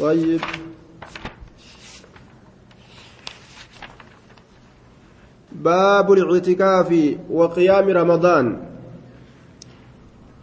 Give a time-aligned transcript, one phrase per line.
[0.00, 0.40] طيب.
[5.52, 8.62] باب الاعتكاف وقيام رمضان.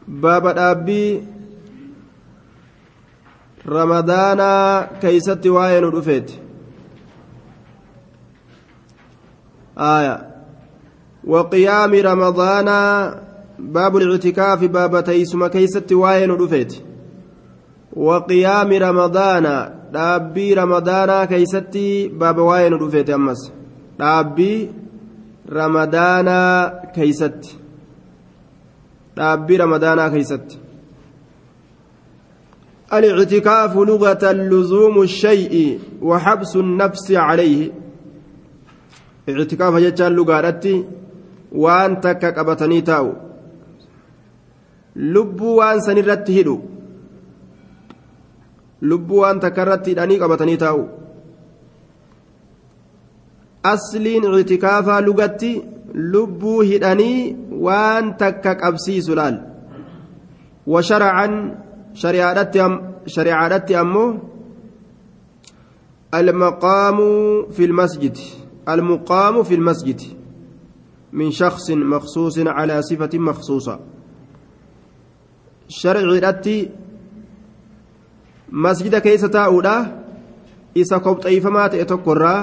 [0.08, 1.24] باب الأبي
[3.68, 4.42] رمضان
[5.02, 6.32] كيست وين رفيت.
[9.78, 10.36] آية.
[11.24, 12.66] وقيام رمضان
[13.60, 16.87] باب الاعتكاف باب تيسم كيست وين رفيت.
[17.98, 19.48] وقيام رمضان
[20.56, 23.42] ramadaanaa keeysatti baaba waa'ee nu dhufeete ammas
[24.00, 24.70] dhaabbii
[25.60, 27.58] ramadaanaa keeysatti
[29.18, 30.58] dhaabbii ramadaanaa keeysatti
[32.94, 37.72] الاعتكاف لغة لزوم الشيء وحبس النفس عليه
[39.30, 40.86] اعتكاف جتان لغة
[41.52, 43.14] وان تكا قبتني تاو
[44.96, 46.60] لب وان سنرت هدو
[48.82, 50.84] lubbuu waan takka irratti hidhanii qabatanii taa'u
[53.74, 55.52] asliin ictikaafaa lugatti
[56.14, 57.36] lubbuu hidhanii
[57.68, 59.38] waan takka qabsiisu laal
[60.74, 61.38] washaracan
[62.04, 64.10] shari'aadhatti ammoo
[66.14, 66.98] المقام
[67.52, 68.18] في المسجد
[68.70, 70.02] المقام في المسجد
[71.14, 73.80] من شخص مخصوص على صفة مخصوصة
[75.68, 76.70] شرع التي
[78.52, 79.76] masjida keessa taa'uudha
[80.76, 82.40] isa kobxeeyfamaa ta'e tokkorraa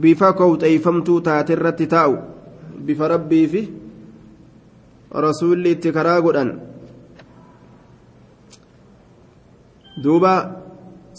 [0.00, 2.16] bifa kobxeeyfamtuu taate irratti taa'u
[2.86, 3.62] bifa rabbii fi
[5.26, 6.50] rasuulli itti karaa godhan
[10.02, 10.34] duuba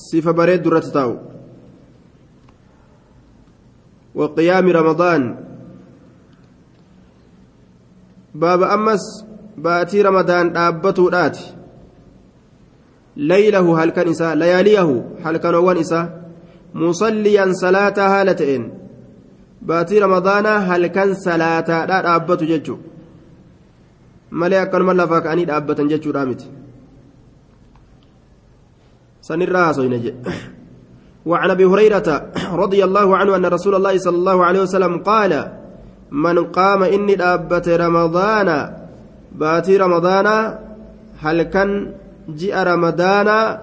[0.10, 1.16] sifa bareeddu irratti taa'u
[4.18, 5.36] وقيام رمضان
[8.36, 9.04] باب أمس
[9.58, 11.57] باتي رمضان دابتو داتي
[13.18, 14.90] ليله هل كان إساء لياليه
[15.26, 16.06] هل كان وان إساء
[16.74, 18.64] مصليا صلاة هالتين
[19.62, 22.78] باتي رمضان هل كان صلاة؟ لا دابت ججو.
[24.32, 26.42] ملي أكن ملا فاكاني دابت ججو رامت.
[29.22, 30.14] سنرها سوينجي
[31.26, 32.32] وعن أبي هريرة
[32.64, 35.32] رضي الله عنه أن رسول الله صلى الله عليه وسلم قال
[36.12, 38.50] من قام إني دابت رمضان.
[39.32, 40.28] باتي رمضان
[41.20, 41.94] هل كان
[42.40, 43.58] ji'a ramadaanaa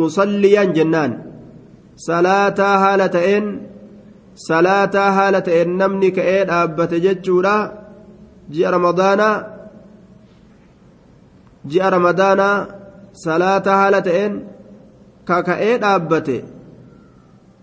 [0.00, 1.12] musalliyan jennaan
[2.06, 3.46] salaataa haala ta'een
[4.48, 7.56] salaataa haala ta'een namni ka'ee dhaabbate jechuudha
[8.54, 9.36] ji'a ramadaanaa
[11.70, 12.66] ji'a ramadaanaa
[13.24, 14.34] salaataa haala ta'een
[15.28, 16.36] ka ka'ee dhaabbate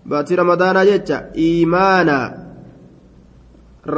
[0.09, 2.17] baatii ramadaanaa jecha iimaana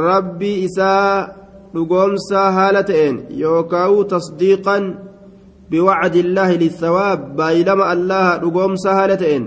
[0.04, 1.28] rabbii isaa
[1.74, 4.84] dhugoomsaa haala ta'een yookaan tasdiiqan
[5.70, 9.42] بوعد الله للثواب بايلما الله دغوم سهالتين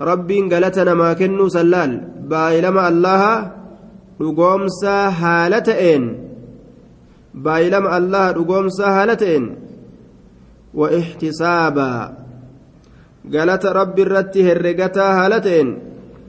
[0.00, 1.92] ربي غلتنا ما كنو سلال
[2.30, 3.22] بايلما الله
[4.20, 6.02] دغوم سهالتين
[7.34, 9.56] بايلما الله دغوم سهالتين
[10.74, 12.16] وإحتسابا.
[13.32, 15.78] غلت ربي الرتي هرغتا هالتين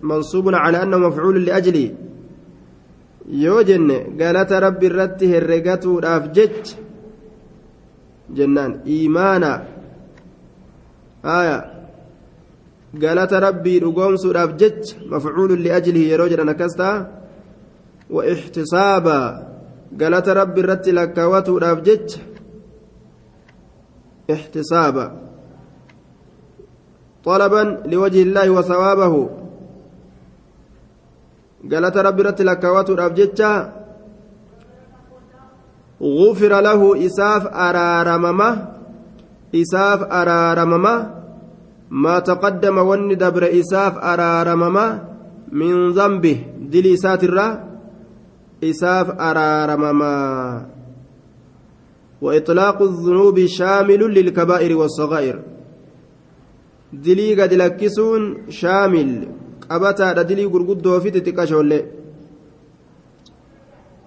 [0.02, 1.92] منصوب على أنه مفعول لأجلي.
[3.30, 6.66] يوجن غلت ربي الرتي هرغتو دافجج.
[8.38, 9.52] Jennaan iimaana
[11.24, 11.58] aya
[13.04, 17.08] galata rabbii dhugoomsuudhaaf jecha mafcuulun liajlihi yeroo jedhan akkas ta'a
[18.16, 19.18] wa ixtisaaba
[20.02, 22.20] galata rabbi irratti lakkaawatuudhaaf jecha
[24.36, 25.06] ixtisaaba
[27.26, 29.14] طلبا لوجه الله وثوابه
[31.72, 33.81] قالت رب رت لكواتو رابجتشا
[36.02, 38.50] غفر له إساف أرارمما
[39.56, 40.96] إساف أرارمما
[41.92, 44.86] ما تقدم ون دبر إساف أرارمما
[45.52, 46.38] من ذنبه
[46.72, 47.38] دلي ساتر
[48.64, 50.16] إساف أرارمما.
[52.22, 55.40] وإطلاق الذنوب شامل للكبائر والصغائر.
[56.94, 59.28] دلي قد لكسون شامل.
[59.70, 61.86] قبتا دلي قرقدو في تتكاشولي.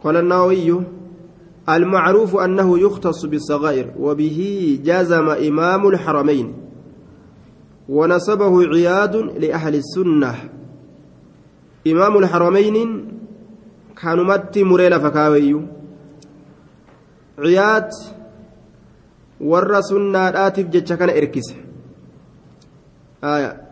[0.04, 0.80] قال النووي
[1.68, 4.38] المعروف أنه يختص بالصغائر وبه
[4.84, 6.54] جزم إمام الحرمين
[7.88, 10.34] ونسبه عياد لأهل السنة.
[11.86, 13.08] إمام الحرمين
[14.02, 15.66] كانوا متي مريلا فكاوي
[17.38, 17.88] عياد
[19.40, 21.54] ور سنة آتف جتش كان إركس.
[23.24, 23.64] آية.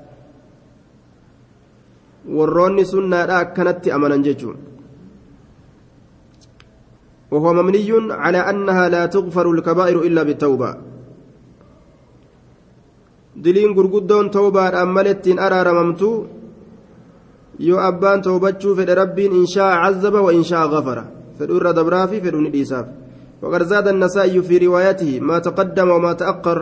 [2.26, 4.56] warroonni sunnaadha akkanatti amanan jechuun
[7.32, 10.70] وهو مبني على أنها لا تغفر الكبائر إلا بالتوبة
[13.32, 16.08] diliin gurguddoon toobaadhaan malettiin araaramamtu
[17.58, 21.04] yoo abbaan toobachuu fedhe rabbiin inshaa cazaba wa inshaa gafara
[21.38, 22.52] fedhu irra dabraa fi fedhu ni
[23.42, 26.58] وقد زاد النسائي في روايته ما تقدم وما تأخر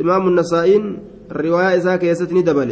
[0.00, 0.84] إمام النسائين
[1.30, 2.70] الرواية إذا كيستني دبل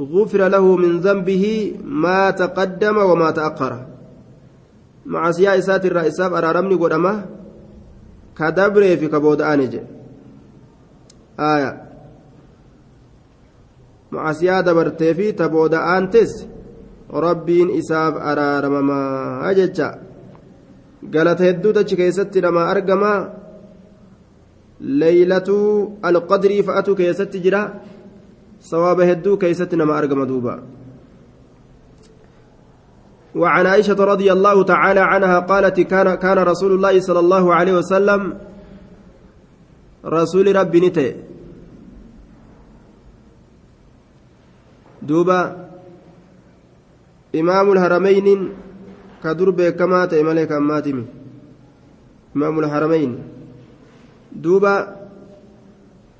[0.00, 1.44] غفر له من ذنبه
[1.84, 3.72] ما تقدم وما تأخر
[5.06, 7.12] مع سياسات الرئيساب أرارمني قدما
[8.38, 9.74] كدبر في كبود آنج
[11.40, 11.72] آية
[14.12, 16.46] مع سيادة برتي تبود آنتس
[17.10, 19.00] ربين إساب أرارمما
[19.50, 20.06] أججا
[21.14, 23.10] galata hedduutu achi keessatti namaa argama
[25.00, 25.56] leeylatu
[26.08, 27.60] alqadrii fa'atu keessatti jira
[28.70, 30.54] sawaaba hedduu keessatti nama argama duuba
[33.36, 38.38] وعن عائشة رضي الله تعالى عنها قالت كان كان رسول الله صلى الله عليه وسلم
[40.04, 41.08] رسول ربي نتي
[45.02, 45.68] دوبا
[47.34, 48.28] إمام الهرمين
[49.24, 51.04] كدر بكما تأملك أماتمي
[52.36, 53.10] إمام الحرمين.
[54.32, 54.96] دوبا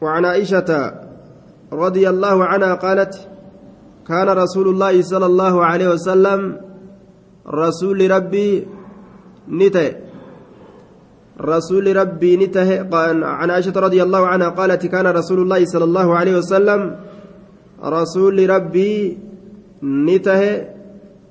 [0.00, 0.70] وعن عائشة
[1.72, 3.28] رضي الله عنها قالت
[4.08, 6.65] كان رسول الله صلى الله عليه وسلم
[7.46, 8.66] رسول ربي
[9.48, 9.90] نته.
[11.40, 12.94] رسول ربي نته.
[13.24, 16.96] عن عائشة رضي الله عنها قالت كان رسول الله صلى الله عليه وسلم
[17.84, 19.18] رسول ربي
[19.82, 20.42] نته.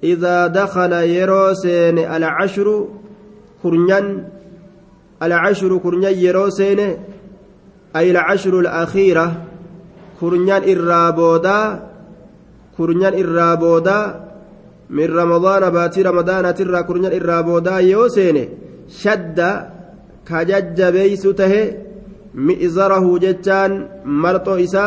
[0.04, 2.88] إذا دخل يروسين العشر
[3.64, 4.28] كرنيان
[5.24, 6.80] العشر كرنيان يروسين
[7.96, 9.28] أي العشر الأخيرة
[10.22, 11.90] كرنيان إرابودا
[12.78, 13.14] كرنيان
[14.90, 18.38] من رمضان باتي رمضان ترى كرنيان إرابودا يوسين
[19.02, 19.40] شد
[20.28, 21.54] كجج بيسته
[22.36, 23.72] مئزره جتان
[24.06, 24.86] مرطو إسا.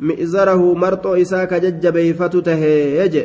[0.00, 2.62] مئزره مرطو إسا كجج بيفتته
[3.00, 3.24] يجي.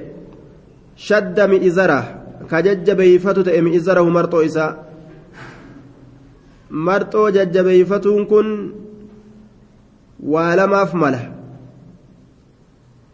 [1.47, 2.03] mi'izara
[2.49, 4.75] ka jajjabeeyfatu ta'e mi'izarahu marxoo isaa
[6.69, 8.47] marxoo jajjabeeyfatuun kun
[10.19, 11.34] waa lamaaf mala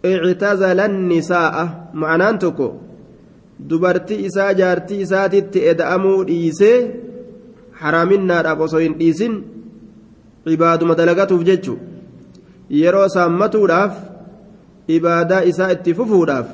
[0.03, 1.63] ictazala nisaa'a
[1.93, 2.67] ma'anaan tokko
[3.69, 6.77] dubartii isaa jaartii isaatitti eda'amuu dhiisee
[7.81, 9.35] haraaminnaadhaaf osoo hin dhiisin
[10.47, 11.77] cibaaduma dalagatuuf jechu
[12.81, 13.93] yeroo saammatuudhaaf
[14.97, 16.47] ibaadaa isaa itti fufuudhaaf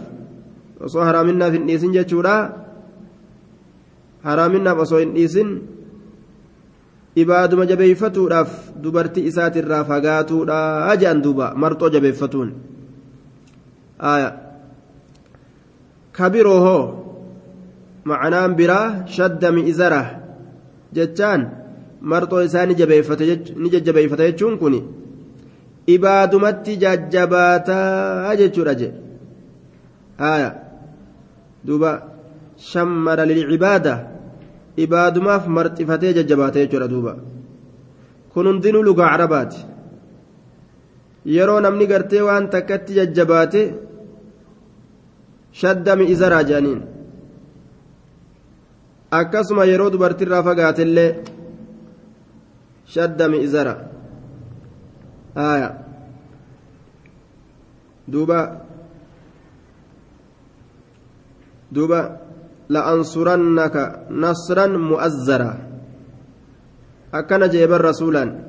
[0.90, 2.36] osoo haraaminaaf hin dhiisin jechuudha
[4.30, 5.50] haraaminaaf osoo hin dhiisin
[7.24, 8.50] ibaaduma jabeeffatuudhaaf
[8.84, 10.58] dubartii isaatirraa fagaatuudha
[11.02, 12.52] jedhan duuba marxoo jabeeffatuun
[16.18, 16.84] kabiroo hoo
[18.10, 20.02] ma'anaan biraa shadda mi'izara
[20.96, 21.42] jechaan
[22.12, 22.76] marxoo isaa ni
[23.72, 24.76] jajjabeeffata jechuun kun
[25.96, 28.90] ibaadumatti jajjabaataa jechuudha je
[30.32, 30.50] aya
[31.68, 31.92] duuba
[32.72, 33.94] shammara lilcibaada
[34.84, 37.14] ibaadumaaf marxifatee jajjabaate jechuudha duuba
[38.34, 39.60] kun hundinuu lugaa carabaati
[41.36, 43.62] yeroo namni gartee waan takkatti jajjabaate
[45.62, 46.82] shadda mi'izaraa jedhaniin
[49.20, 51.12] akkasuma yeroo dubartiirraa fagaatellee
[52.94, 53.74] shadda mi'izara
[55.52, 55.70] aya
[58.12, 58.40] duuba
[61.76, 62.00] duuba
[62.74, 63.84] la'ansurannaka
[64.24, 65.52] nasran mu'azzara
[67.20, 68.47] akkana jeeban rasuulaan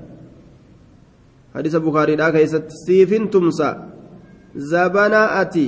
[1.59, 3.69] hadiisa bukaariidhaa keessatti siifin tumsa
[4.71, 5.67] zabana ati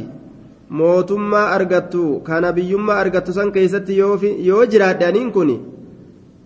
[0.80, 5.50] mootummaa argattu kana biyyummaa argattu san keessatti yoo jiraadhe aniin kun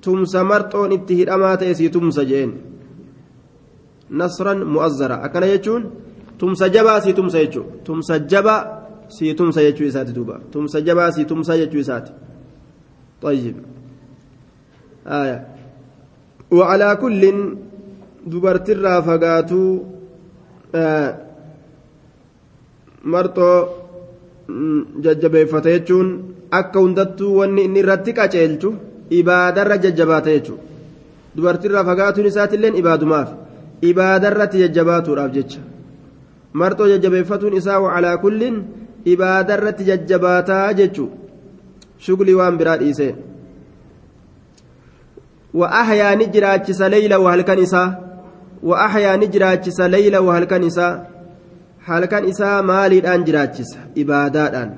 [0.05, 2.51] tumsa marxoon itti hidhamaa ta'e sii tumsa jeen
[4.21, 5.89] nasran mu'azzara akkana jechuun
[6.39, 8.61] tumsa jabaa sii tumsa jechuu tumsa jabaa
[9.17, 12.13] sii tumsa jechuu isaati duuba tumsa jabaa sii tumsa jechuu isaati
[13.25, 13.57] طيب
[15.07, 15.47] آية
[16.51, 17.23] وعلى كل
[18.31, 19.71] dubartirraa fagaatuu
[20.81, 21.11] eh,
[23.15, 23.57] marxoo
[24.49, 26.09] mm, jajjabeeffate jechuun
[26.51, 28.71] akka hundattuu wanni inni irratti qaceelchu
[29.21, 30.63] ibaadarra jajjabaate jechuudha.
[31.37, 33.31] Dubartirraa fagaatuun isaatiilleen ibaadumaaf
[33.91, 35.61] ibaadarratti jajjabaatuudhaaf jecha.
[36.53, 38.57] Marxoo jajjabeeffatuun isaa waalaa kulliin
[39.05, 41.17] ibaadarratti jajjabaataa jechuudha.
[41.99, 43.15] Shugli waan biraa dhiisee.
[45.55, 48.04] waa ahyaa ni jiraachisa leeyla halkan isaa.
[48.65, 51.15] وأحيا نجراچس ليلة وهلكن إساء
[51.85, 54.71] halkan isaa maaliidhaan jiraachisa ibaadaadhaan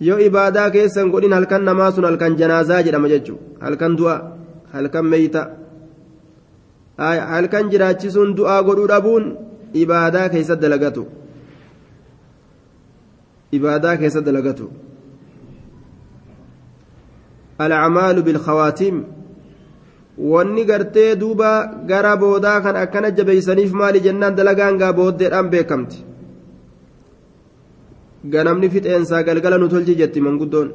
[0.00, 4.14] yoo ibaadaa keessan godhin halkan namaa sun halkan janaazaa jedhama jechuudha halkan du'a
[4.74, 5.42] halkan meeyta
[7.32, 9.26] halkan jiraachisuun du'aa godhuu dhabuun
[9.84, 11.04] ibaadaa keessa dalagatu
[13.58, 14.72] ibaadaa keessa dalagatu
[17.64, 19.04] alacmaalu bilkhawaatiim
[20.20, 21.50] wanni gartee duuba
[21.86, 26.04] gara boodaa kan akkana jabeeysaniif maali jennaan dalagaan gaa booddeedhaan beekamti
[28.32, 30.68] ganamni fixeensaa galgala nu tolchi jetti manguddoon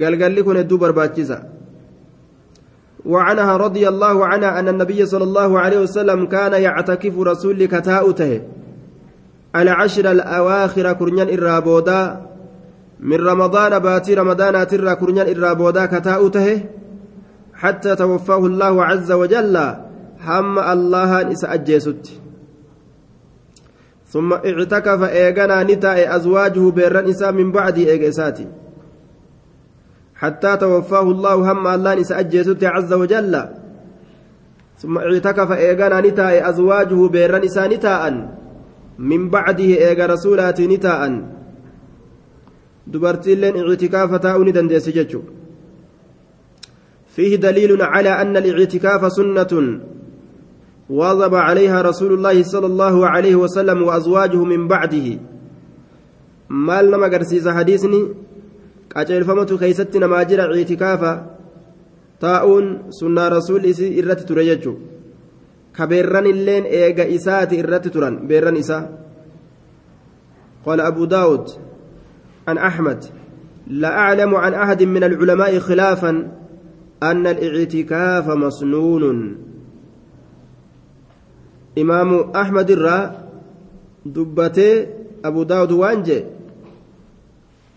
[0.00, 1.38] galgalli kun hedduu barbaachisa
[3.04, 8.40] وعنها رضي الله عنها أن النبي صلى الله عليه وسلم كان يعتكف رسول كتاؤته
[9.56, 12.20] العشر الأواخر كرنيان إرابودا
[13.00, 16.48] من رمضان باتي رمضان ترى كرنيان إرابودا كتاؤته
[17.62, 19.56] حتى توفاه الله عز وجل
[20.20, 22.04] هم الله نسى أجيست
[24.12, 28.46] ثم اعتكف إيغانا نتاء أزواجه بيران إساء من بعد إيغساتي
[30.14, 33.34] حتى توفاه الله هم الله نسى أجيست عز وجل.
[34.78, 38.02] ثم اعتكف إيغانا نتاء أزواجه بيران نتاء
[38.98, 41.02] من بعده إيغا رسولات نتاء.
[42.86, 45.22] دبرتي لين اعتكاف تاؤني دندس ججو
[47.16, 49.80] فيه دليل على أن الاعتكاف سنة
[50.90, 55.18] واظب عليها رسول الله صلى الله عليه وسلم وأزواجه من بعده.
[56.48, 58.08] مال نما قرسيس حديثني؟
[58.96, 61.36] قاجل فمت خيستنا ما جرى اعتكافا؟
[62.20, 64.74] تاؤن سنة رسول إسي إرت تريجو
[65.76, 68.26] كبيران اللين إيغا إسات إرت تران.
[68.26, 68.98] بيران إسا.
[70.66, 71.48] قال أبو داود
[72.48, 73.04] عن أحمد
[73.66, 76.41] لا أعلم عن أحد من العلماء خلافا
[77.02, 79.36] أن الاعتكاف مسنون
[81.78, 82.98] إمام أحمد الرا
[84.06, 84.86] دبته
[85.24, 85.72] أبو داود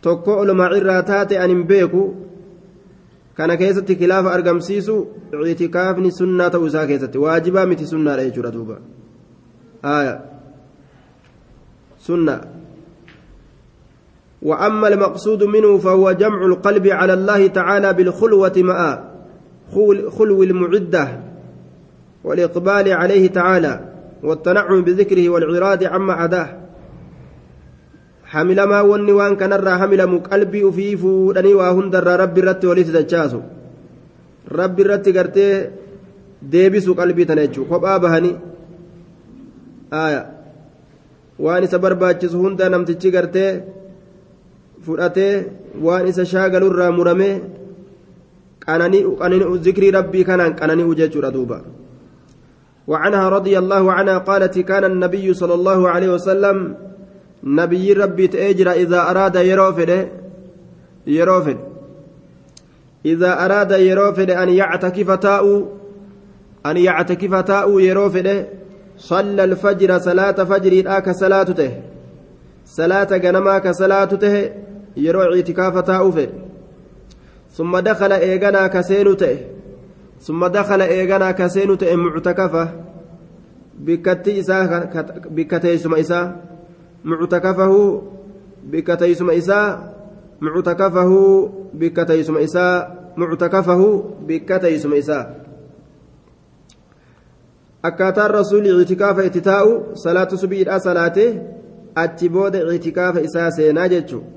[0.05, 2.01] olumaa irraa taate an hin beeku
[3.37, 4.95] kana keessatti kilaafa argamsiisu
[5.51, 8.77] ictikaafni sunnaa ta'uu isaa keessatti waajibaa miti sunnaadha jechuudha duuba
[9.83, 10.21] aya
[11.97, 12.37] sunna
[14.45, 19.03] وأما المقصود منه فهو جمع القلب على الله تعالى بالخلوة مع
[20.17, 21.19] خلو المعدة
[22.23, 23.79] والإقبال عليه تعالى
[24.23, 26.49] والتنعم بذكره والعراض عما عداه.
[28.25, 33.41] حمل ما وني وان كان الرا حمل قلبي في فودني وهند ربي رت وليت دچاسو
[34.51, 35.69] ربي رت غرتي
[36.41, 37.65] ديبسو قلبي تنجو.
[37.65, 38.35] كوبا بهني
[39.93, 40.31] آية.
[41.39, 43.63] وان isa barbaachisu hunda namtichi gartee
[44.85, 45.45] fudhatee
[45.81, 46.91] waan isa shaagalu irraa
[48.67, 51.61] muramee qanani'u zikrii rabbii kanaan qanani'u jechuudha duuba
[52.87, 56.75] وعنها رضي الله عنها قالت كان النبي صلى الله عليه وسلم
[57.43, 60.07] نبي ربي تأجر إذا أراد يروفد
[61.07, 61.57] يروفد.
[63.05, 65.67] إذا أراد يروفد أن يعتكف تاء
[66.65, 68.45] أن يعتكف تاء يروفد
[68.97, 71.71] صلى الفجر صلاة فجر آك صلاته
[72.65, 74.49] صلاة جنما كصلاته
[74.97, 76.44] يرو اعتكاف تاء فد.
[77.55, 79.37] ثم دخل إيغانا كسينته
[80.21, 82.65] ثم دخل إيغانا كسينته معتكفة.
[83.79, 84.65] بكتي إساء
[85.31, 86.23] بكتي سما إساء
[87.03, 88.01] معتكفه.
[88.63, 89.95] بكتي سما إساء
[90.41, 91.11] معتكفه.
[91.73, 92.77] بكتي سما إساء
[93.17, 93.81] معتكفه.
[94.27, 95.45] بكتي سما إساء
[97.85, 101.25] akkaataan rasuulli ictikaafa itti taa'u salaatu subiidha salaate
[102.03, 102.59] achi booda
[103.93, 104.34] jechuudha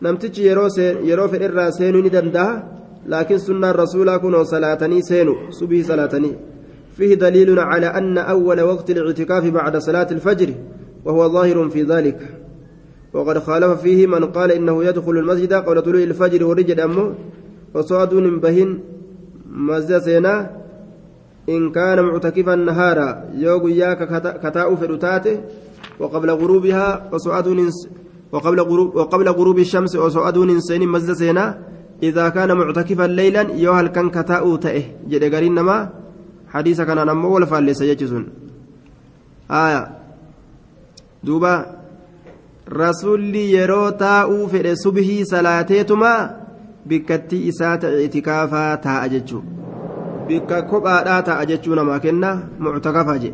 [0.00, 2.52] namtichi yeroo fedherraa seenuu ni danda'a
[3.14, 6.36] laakiin sunnaan rasuulaa kunoo salaatanii seenu subii salaatanii.
[6.98, 10.54] فيه دليل على أن أول وقت الاعتكاف بعد صلاة الفجر
[11.04, 12.20] وهو ظاهر في ذلك
[13.12, 17.14] وقد خالف فيه من قال إنه يدخل المسجد قبل طلوع الفجر ورجل أمه
[17.74, 18.78] وصعد بهن
[19.46, 20.50] مسجد سينا
[21.48, 24.00] إن كان معتكفا نهارا يوغ إياك
[24.46, 25.40] كتاء فرتاته
[26.00, 27.48] وقبل غروبها وصعد
[28.32, 31.58] وقبل غروب وقبل غروب الشمس وصعد نسين مسجد سينا
[32.02, 34.82] إذا كان معتكفا ليلا يوهل كان كتاء تأه.
[35.08, 35.88] جد قرين نما
[36.48, 38.24] حديث كان نمو ولا فالليس يجزون
[39.50, 39.82] آية.
[41.24, 41.78] دوبا.
[42.72, 46.36] رسولي يرو تاء في صبحي صلاتيتما
[46.86, 49.40] بكتي إسات اعتكافا تاء ججو
[50.28, 53.32] بك كبا تاء نما كنا معتكفا جي.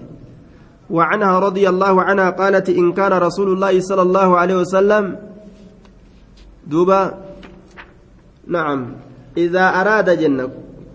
[0.90, 5.16] وعنها رضي الله عنها قالت إن كان رسول الله صلى الله عليه وسلم
[6.66, 7.14] دوبا
[8.46, 8.96] نعم
[9.36, 10.50] إذا أراد جنة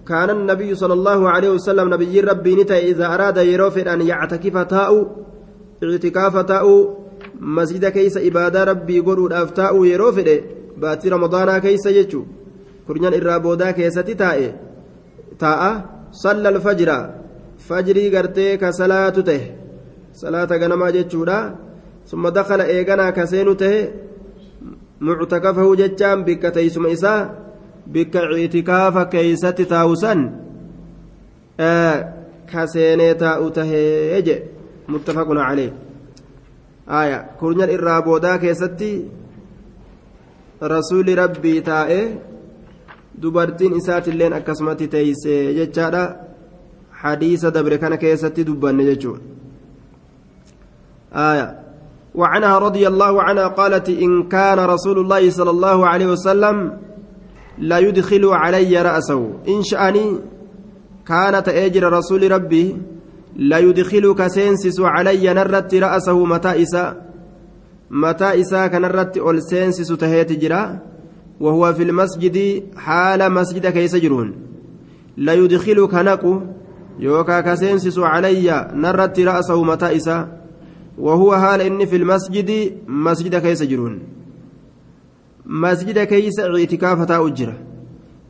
[0.08, 4.92] كان النبي صلى الله عليه وسلم نبي ربي نتا إذا أراد يروفد أن يعتكف تاء
[5.84, 6.66] اعتكاف تاء
[7.40, 10.44] مسجد كيس إبادة ربي قرود أفتاء يروفد
[10.78, 12.26] باتي رمضان كيس يجو
[12.88, 14.40] كرنيان إرابودا كيس تاء
[15.40, 15.62] تاء
[16.12, 16.90] صلى الفجر
[17.68, 19.18] فجري قرتي كصلاة
[20.12, 21.38] salaata ganamaa jechuudha.
[22.06, 23.82] Summa dakala eeganaa kaseenu ta'e
[25.00, 27.30] muctakafahu jechaan bikka taysuma isaa
[27.94, 30.22] bikka ciitikaafa keeysatti taa'usan
[32.52, 34.36] kaseenee taa'u tahee jedhe
[34.88, 35.72] muttafaqun calee
[37.02, 38.92] aya kurnyan irraa boodaa keessatti
[40.74, 42.00] rasuuli rabbii taa'e
[43.22, 46.04] dubartiin isaatilleen akkasumatti teeyse jechaadha.
[47.02, 49.39] Hadiisa dabre kana keessatti dubbanne jechuudha.
[51.14, 51.60] آية.
[52.16, 56.78] وعنها رضي الله عنها قالت إن كان رسول الله صلى الله عليه وسلم
[57.58, 59.34] لا يدخل علي رأسه.
[59.48, 60.20] إن شأني
[61.08, 62.78] كانت أجر رسول ربي
[63.36, 66.96] لا يدخل كسينسس علي نرت رأسه متى إسا
[67.92, 70.80] متى إسا كنرت أول سينسس تهيت جرا.
[71.40, 74.36] وهو في المسجد حال مسجد كيس جرون.
[75.18, 76.42] لا يدخل كنكو
[77.00, 80.39] يوكا كسينسس علي نرت رأسه متى إسا
[81.00, 84.00] وهو حال إني في المسجد مسجد كيس جرون.
[85.46, 87.58] مسجد كيس اعتكافة أجرة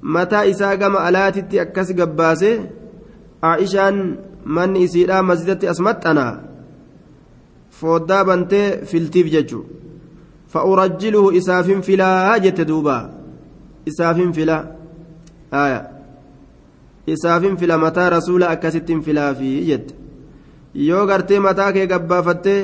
[0.03, 2.69] متى إسا قام ألاتي أكس قباسي
[3.43, 6.49] عائشان من إسيرا مسجدتي أسمت أنا.
[7.71, 9.63] فودا بنتي في التيف ججو.
[10.47, 13.13] فأرجله إساف فلا جت دوبا.
[13.87, 14.75] إساف فلا.
[15.53, 15.91] آية.
[17.09, 19.98] إساف فلا متى رسول أكست فلا في جد
[20.73, 22.61] yoo gartee mataa kee gabbaafattee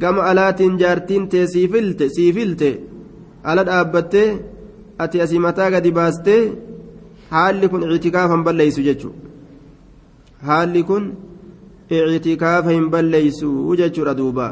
[0.00, 2.70] gama alaatiin jaartiin tee siifilte siifilte
[3.44, 4.28] ala dhaabbattee
[4.98, 6.42] ati asii mataa gadi baastee
[7.30, 9.18] haalli kun ictikaafa hin balleeysu jechuudha.
[10.46, 11.04] Haalli kun
[11.90, 14.46] ictikaafa hin balleeysu jechuudha duuba.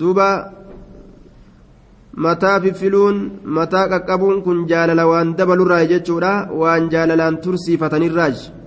[0.00, 0.28] Duuba
[2.16, 6.32] mataa fiffiluun mataa qaqqabuun kun jaalala waan dabalurraa jechuudha.
[6.60, 8.59] Waan jaalalaan tursiifatanirraaji.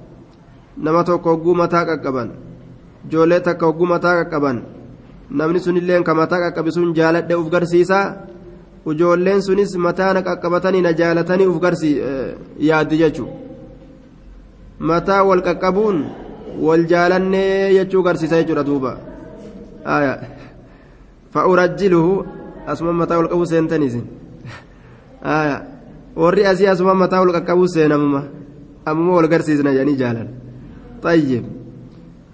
[0.77, 2.29] Nama tokko hogguu mataa qaqqaban
[3.05, 4.57] ijoollee takka hogguu mataa qaqqaban
[5.29, 8.05] namni sunillee ka mataa qaqqabisuun jaaladhe uf garsiisaa
[8.91, 11.91] ijoolleen sunis mataa na qaqqabatanii na jaalatanii uf garsi
[12.69, 13.31] yaaddi jechuun
[14.79, 15.97] mataa wal qaqqabuun
[16.59, 18.97] wal jaalannee jechuu garsiisa jechuudha duuba.
[21.33, 22.25] Fa'urajjiluhu
[22.67, 23.95] asuma mataa wal qabuu seentaniis
[26.15, 28.23] warri asii asuma mataa wal qaqqabuu seenamuma.
[28.85, 30.27] Ammuma wal garsiisna jedhanii jaalan.
[31.03, 31.45] طيب.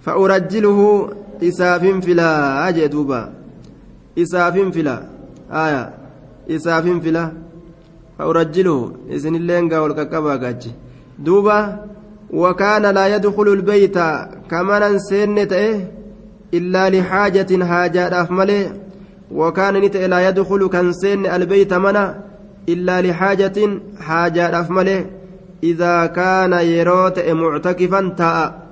[0.02, 1.10] فأرجله
[1.42, 3.32] إساف فلا أجدوبا
[4.18, 4.96] إساف فلا
[5.52, 5.94] آية.
[6.50, 7.32] إساف فلا.
[8.18, 10.54] فأرجله إذن اللين قول ككبا
[11.18, 11.84] دوبا
[12.30, 13.98] وكان لا يدخل البيت
[14.50, 15.52] كما سنت
[16.54, 18.72] إلا لحاجة حاجات أفمله
[19.30, 22.20] وكان نت لا يدخل كان سن البيت منا
[22.68, 23.58] إلا لحاجة
[24.00, 25.06] حاجات أفمله
[25.63, 28.65] إذا كان يروت معتكفا تاء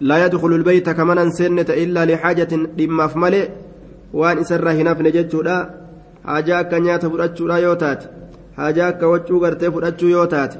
[0.00, 3.48] لا يدخل البيت كمن سنة إلا لحاجة لما فملئ
[4.12, 5.56] وان إسره هناف نجتشودا
[6.24, 8.04] حاجة أكا نياتا فرأتشودا يوتات
[8.56, 10.54] حاجة أكا وچو غرتي فرأتشو يوتات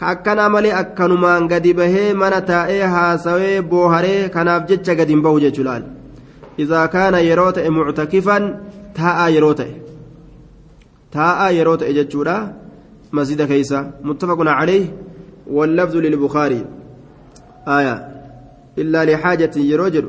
[0.00, 5.82] كأكنا ملي أكنمان قد بهي من تائي هاسوي بوهري كناف جتش قد بهو جتشلال
[6.58, 8.36] إذا كان يروت معتكفا
[8.94, 9.60] تاء يروت
[11.12, 12.36] تاء يروت جتشودا
[13.15, 14.85] مسجد كيسا متفق عليه
[15.47, 16.65] واللفظ للبخاري.
[17.67, 17.95] آية.
[18.77, 20.05] إلا لحاجة يروجر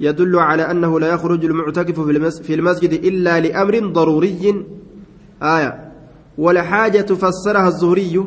[0.00, 2.00] يدل على أنه لا يخرج المعتكف
[2.46, 4.66] في المسجد إلا لأمر ضروري.
[5.42, 5.72] آية.
[6.38, 8.24] والحاجة فسرها الزهري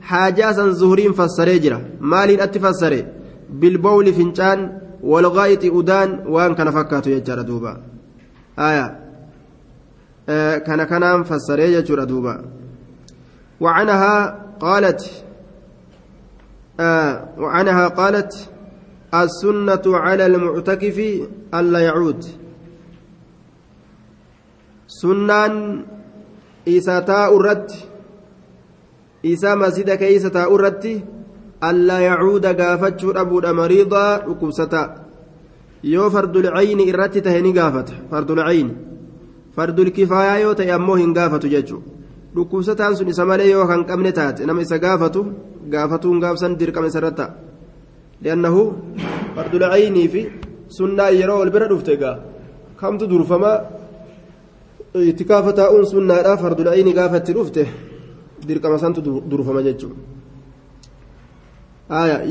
[0.00, 3.04] حاجة زهري فسريجرة مال أتفسر
[3.50, 4.58] بالبول فنجان
[5.02, 7.72] والغائط أدان وأن كان فكات يجر دوبا.
[8.58, 8.86] آية.
[10.28, 12.44] آه كان كان فسريجر دوبا.
[13.64, 14.14] وعنها
[14.60, 15.24] قالت
[16.80, 18.32] آه وعنها قالت
[19.14, 20.98] السنة على المعتكف
[21.54, 22.24] ألا يعود.
[24.86, 25.54] سنان
[26.66, 27.70] إذا تاء الرد
[29.24, 30.84] إذا مسجد كيس تاء الرد
[31.64, 34.84] ألا يعود قافت أبو مريضا ركوستا
[35.84, 38.68] يو فرد العين إرتي تهني قافت فرد العين.
[39.56, 41.80] فرد الكفاية يو تيمو هن قافت ججو.
[42.34, 45.20] Dhukkubsataan sun isa malee yoo kan qabne taate nama isa gaafatu
[45.72, 47.26] gaafatuun gaafsan dirqama isarratti
[48.22, 48.60] li'annahu
[49.36, 50.22] fardul aynii fi
[50.78, 52.16] sunnaa yeroo wal bira dhufte gaa
[52.80, 53.52] kamtu durfama
[55.10, 57.62] itikaafa taa'uun sunnaadha fardul aynii gaafa itti dhufte
[58.48, 59.96] dirqama santu durfama jechuudha.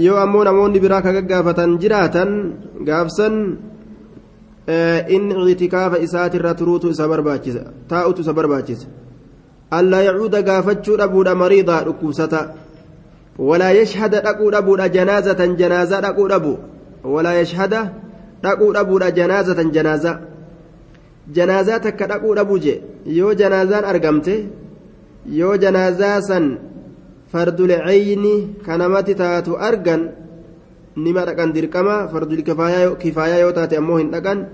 [0.06, 2.30] yoo ammoo namoonni biraa ka gaggaafatan jiraatan
[2.88, 3.36] gaafsan
[5.16, 8.88] inni itikaafa isaatirra turuutu isa barbaachisa taa'utu isa barbaachisa.
[9.80, 12.34] ألا يعود قافتشو أبودا مريضا ركوسة.
[13.40, 16.58] ولا يشهد أكو أبودا جنازة جنازة أكو أبو
[17.04, 17.74] ولا يشهد
[18.46, 20.20] أكو أبودا جنازة جنازة
[21.36, 21.78] جنازة.
[21.78, 22.82] تكا أكو أبو جي.
[23.06, 24.48] يو جنازان أرقمته
[25.26, 26.58] يو جنازة سن
[27.34, 30.02] فرد العين كنمات تاتو أرقن.
[30.98, 34.46] نما رقن دركما فرد الكفاية كفاية يو تاتي أموهن رقن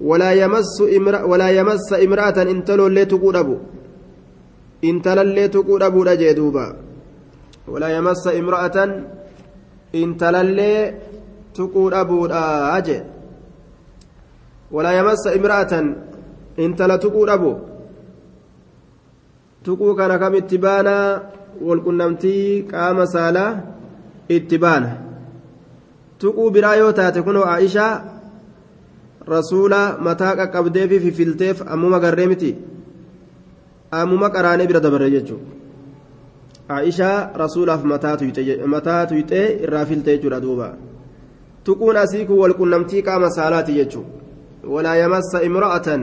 [0.00, 1.48] ولا يمس امرأة ولا
[4.82, 6.64] intalallee tuquu dhabuudha jee duuba.
[7.68, 8.90] Walaa yamassa imra'atan
[9.92, 10.94] intalallee
[11.56, 13.02] tuquu dhabuudha jee.
[14.70, 15.86] Walaa yamassa imra'atan
[16.58, 17.52] intala tuquu dhabu.
[19.64, 21.22] Tuquu kana kam itti baanaa
[21.66, 23.50] walqunnamtii qaama saalaa
[24.28, 24.90] itti baana.
[26.20, 27.94] Tuquu biraa yoo taate kunoo aishaa
[29.26, 32.50] rasuula mataa qaqqabdeefi fifilteef ammuma garree miti.
[33.90, 35.56] Ammuma qaraanee bira dabarre jechuudha.
[36.68, 40.68] Aishaa rasuulaaf mataa tuyxee irraa filte jechuudha duuba.
[41.64, 44.10] Tuquun asii kun walqunnamtii qaama saalaati jechuudha.
[44.74, 46.02] Walaa yamassa imra'atan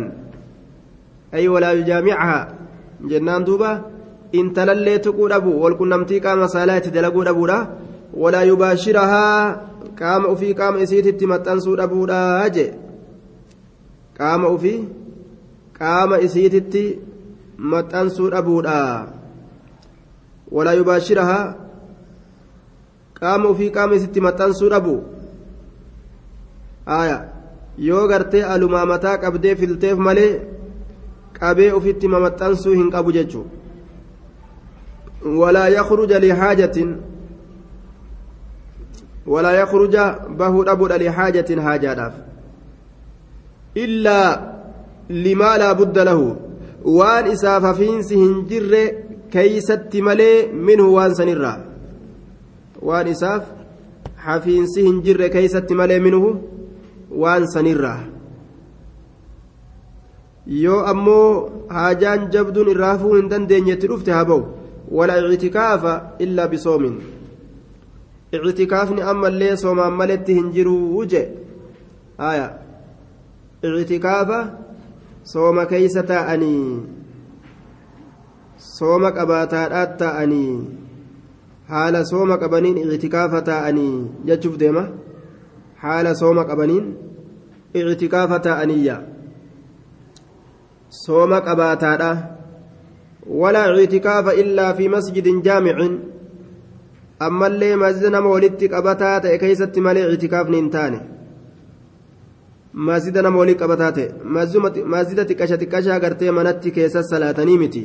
[1.32, 2.48] ay walaa yujaamicahaa
[3.10, 3.70] jennaan duuba
[4.32, 7.60] intalallee tuquu dhabu walqunnamtii qaama saalaa itti dalaguu dhabuudha.
[8.22, 9.58] Walaa yubaashirahaa
[10.00, 12.72] qaama ufii qaama isiititti maxxansuu dhabuudha jee.
[14.18, 14.80] Qaama ufii
[15.80, 16.84] qaama isiititti
[17.58, 19.08] maxxansuu dhabuudha
[20.52, 21.54] walaa yubaashirahaa
[23.20, 24.96] qaama ufii qaama isitti maxxansuu dhabu
[27.78, 30.32] yoo gartee alumaa mataa qabdee filteef malee
[31.40, 33.48] qabee ufitti mamaxxansuu hin qabu jechuun
[35.42, 36.96] walaa yakhruja lihaajatin
[39.34, 40.06] walaa yakhruja
[40.38, 42.14] bahuu dhabuudha lihaajatin haajaadhaaf
[43.86, 44.30] illaa
[45.10, 46.28] limaa laa budda lahu
[46.86, 48.82] waan isaaf hafiinsi hin jirre
[49.36, 51.58] keeysatti malee minhu waan sanirraa
[52.90, 53.44] waan isaaf
[54.26, 56.36] hafiinsi hin jirre keeysatti malee minhu
[57.24, 58.00] waan sanirraa
[60.64, 61.30] yoo ammoo
[61.78, 64.44] haajaan jabduun irraa hafuu hin dandeenyetti dhufte haa ba'u
[65.00, 65.94] wala ictikaafa
[66.26, 67.00] illaa bisoomin
[68.32, 71.24] ictikaafni ammallee soomaan maletti hin jiruu je
[72.18, 72.48] haya
[73.82, 74.40] ictikaafa
[75.34, 76.66] sooma keeysa taa'anii
[78.78, 80.54] sooma qabaataadhaat taa'anii
[81.72, 83.96] haala sooma qabaniin ictikaafa taa'anii
[84.30, 84.84] jechuuf deema
[85.84, 86.86] haala sooma qabaniin
[87.82, 88.98] ictikaafa taa'aniyya
[91.04, 92.12] sooma qabaataadha
[93.42, 95.98] walaa ictikaafa illaa fi masjidin jaamicin
[97.28, 101.00] ammallee masjida nama walitti qabataa ta'e keeysatti malee ictikaafni hin taane
[102.76, 104.08] masjida nama walii qabataa ta'e
[104.96, 107.84] masjida xiqqasha xiqqasha agartee manatti keessa salaatanii miti.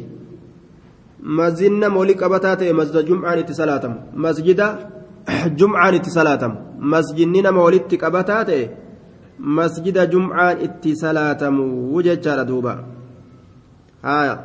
[1.22, 3.96] Masjidni nama walii qabataa ta'e masjida jum'aan itti salaatamu.
[4.14, 4.66] Masjida
[5.60, 6.56] jum'aan itti salaatamu.
[6.80, 8.70] Masjidni nama walitti qabataa ta'e
[9.58, 12.72] masjida jum'aan itti salaatamu jechaadha duuba.
[14.02, 14.36] Haya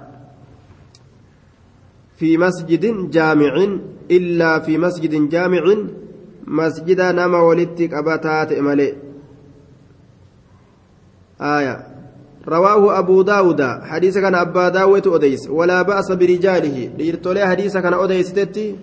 [2.18, 3.72] fi masjidin jaamicin
[4.18, 5.82] illaa fi masjidin jaamicin
[6.46, 8.94] masjida nama walitti qabataa ta'e malee.
[11.41, 11.87] آية
[12.49, 18.33] رواه أبو داود حديث كان أبا داود أديس ولا بأس برجاله ليرتولي حديث كان أديس
[18.33, 18.77] تتي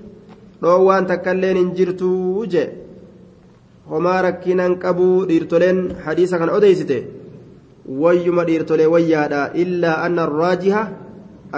[0.63, 2.05] روان تكلين انجرتو
[2.39, 2.87] وجه
[3.89, 6.97] homaa rakkinaan qabuu dhiirtoleen hadiisa kan odeysite
[8.03, 10.81] wayyuma dhiirtolee wayyaadha illaa anna arraajiha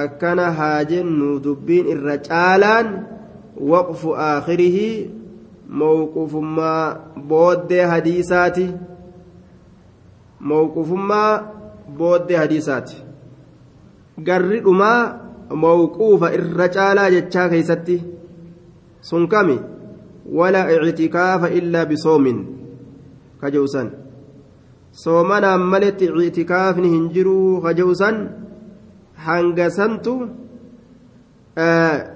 [0.03, 2.91] akkana haa jennu dubbiin irra caalaan
[3.71, 4.85] waqfu aakhirihi
[5.83, 6.83] mawqufummaa
[7.31, 8.67] booddee hadiisaati
[10.52, 11.42] mawqufummaa
[11.98, 13.04] booddee hadiisaati
[14.30, 14.98] garri dhumaa
[15.66, 18.02] mawquufa irra caalaa jechaa keeysatti
[19.11, 19.57] sun kami
[20.33, 22.46] ولا اعتكاف إلا بصوم
[23.42, 23.90] كجوسا
[24.92, 28.11] صومنا ملت اعتكاف هنجرو كجوسا
[29.16, 30.07] هنجسنت
[31.59, 32.14] آه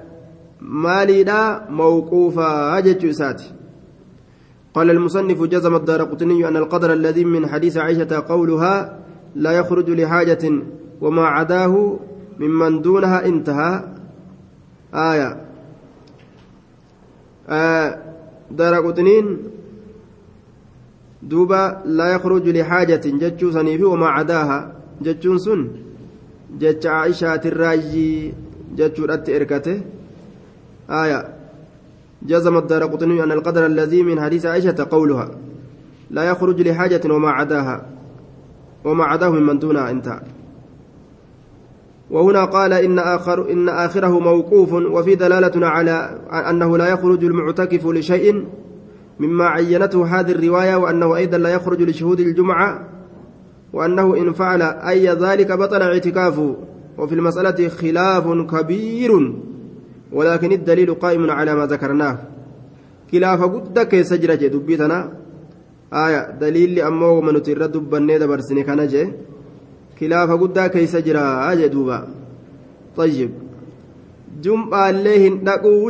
[0.60, 3.42] ماليدا موقوفا جتشوسات
[4.74, 8.98] قال المصنف جزم الدار قطني أن القدر الذي من حديث عائشة قولها
[9.34, 10.52] لا يخرج لحاجة
[11.00, 11.98] وما عداه
[12.38, 13.84] ممن دونها انتهى.
[14.94, 15.40] آية.
[18.50, 19.38] دار قطنين
[21.22, 23.00] دوبا لا يخرج لحاجة.
[23.04, 24.72] جتشو سنيفي وما عداها.
[25.02, 25.68] جتشون سن.
[26.60, 28.34] جتش عائشة الراجي
[28.76, 29.80] جتشو رت إركته.
[30.90, 31.37] آية.
[32.22, 35.30] جزم الدار قطني أن القدر الذي من حديث عائشة قولها
[36.10, 37.86] لا يخرج لحاجة وما عداها
[38.84, 40.20] وما عداه ممن دونها انتهى
[42.10, 46.18] وهنا قال إن, آخر إن آخره موقوف وفي دلالة على
[46.50, 48.46] أنه لا يخرج المعتكف لشيء
[49.20, 52.88] مما عينته هذه الرواية وأنه أيضا لا يخرج لشهود الجمعة
[53.72, 56.56] وأنه إن فعل أي ذلك بطل اعتكافه
[56.98, 59.34] وفي المسألة خلاف كبير.
[60.12, 62.16] ولكن الدليل قائم على ما ذكرناه
[63.12, 64.98] خلاف قد كيس جرى دبيتنا
[65.92, 69.04] آية دليل أمه من ترى دبني دبرسني كان جي
[70.00, 71.98] خلاف قد كيس جرى أجي دوبا
[72.96, 73.30] طيب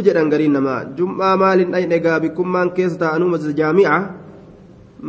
[0.06, 3.98] jedhan gariin namaa jum'aa maal hin dhayne egaa bikkummaan keessa ta'anuu masjida jaami'a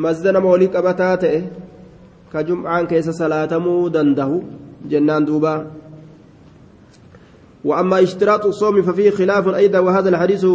[0.03, 1.39] masjida nama walii qabataa ta'e
[2.31, 4.43] ka jum'aan keessa salaatamuu dandahu
[4.91, 5.53] jennaan duuba
[7.65, 10.45] وأما اشتراط الصوم ففيه خلاف أيضا وهذا الحديث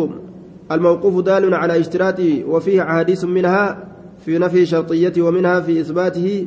[0.73, 3.89] الموقوف دال على اشتراطه وفيه أحاديث منها
[4.25, 6.47] في نفي شرطيته ومنها في إثباته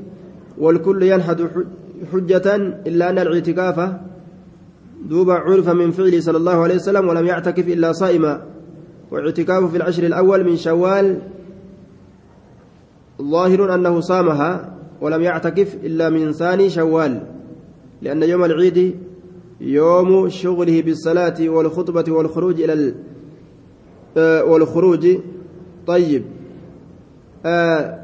[0.58, 1.50] والكل ينحد
[2.14, 2.56] حجة
[2.88, 3.92] إلا أن الاعتكاف
[5.10, 8.42] دوب عرف من فعله صلى الله عليه وسلم ولم يعتكف إلا صائما.
[9.12, 11.20] واعتكافه في العشر الأول من شوال
[13.22, 17.22] ظاهر أنه صامها ولم يعتكف إلا من ثاني شوال
[18.02, 18.96] لأن يوم العيد
[19.62, 22.94] يوم شغله بالصلاة والخطبة والخروج إلى
[24.18, 25.18] آه والخروج.
[25.88, 26.24] طيب.
[27.46, 28.00] آه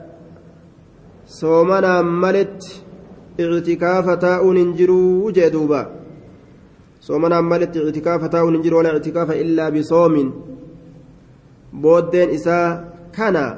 [1.27, 2.81] صومنا ملت
[3.39, 5.89] اعتكاف تاء ننجرو جدوبا.
[7.01, 10.33] صومنا ملت اعتكاف تاء ننجرو ولا اعتكاف إلا بصوم.
[11.73, 13.57] بودين إساء كان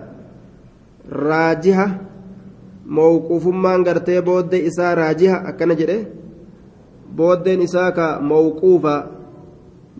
[1.11, 2.05] راجحة
[2.85, 5.97] mawquufummaan gartee booddee isaa raajiha akkana jedhe
[7.17, 8.95] booddeen isaa ka mawquufa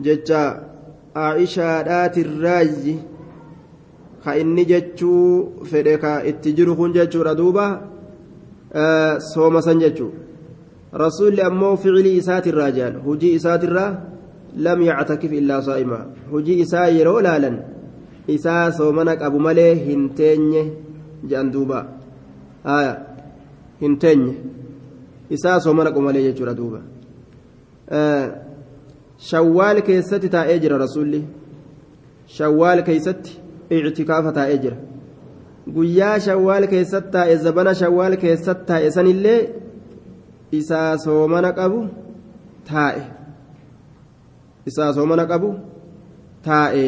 [0.06, 0.44] jecha
[1.26, 2.96] aishaadhaatirraayi
[4.24, 7.66] ka inni jechuu fedhe ka itti jiru kun jechuudha duuba
[9.34, 10.12] sooma san jechuu
[11.04, 13.92] rasuulli ammoo ficilii isaatirraa jedhan hujii isaatirraa
[14.66, 16.00] lam yactakif illaa saa'ima
[16.32, 17.58] hujii isaa yeroo laalan
[18.36, 20.64] isaa soomana qabu malee hin teenye
[21.30, 21.80] jedhan duuba
[23.82, 24.34] hin teenye
[25.38, 26.80] isaa soomana qabu malee jechuudha duuba
[29.30, 31.22] shawwaal keessatti taa'ee jira rasuulli
[32.38, 34.78] shawwaal keessatti ictikaafa taa'ee jira
[35.76, 39.40] guyyaa shawwaal keessatti taa'e zabana shawwaal keessatti taa'e sanillee
[40.52, 41.86] isaa soomana qabu
[42.72, 43.04] taa'e
[44.66, 45.54] isaa soomana qabu
[46.50, 46.86] taa'e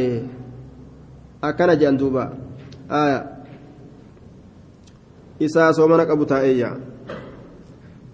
[1.41, 2.23] akkana jedhan duuba
[5.39, 6.69] isaa soomana qabu taa'eeyya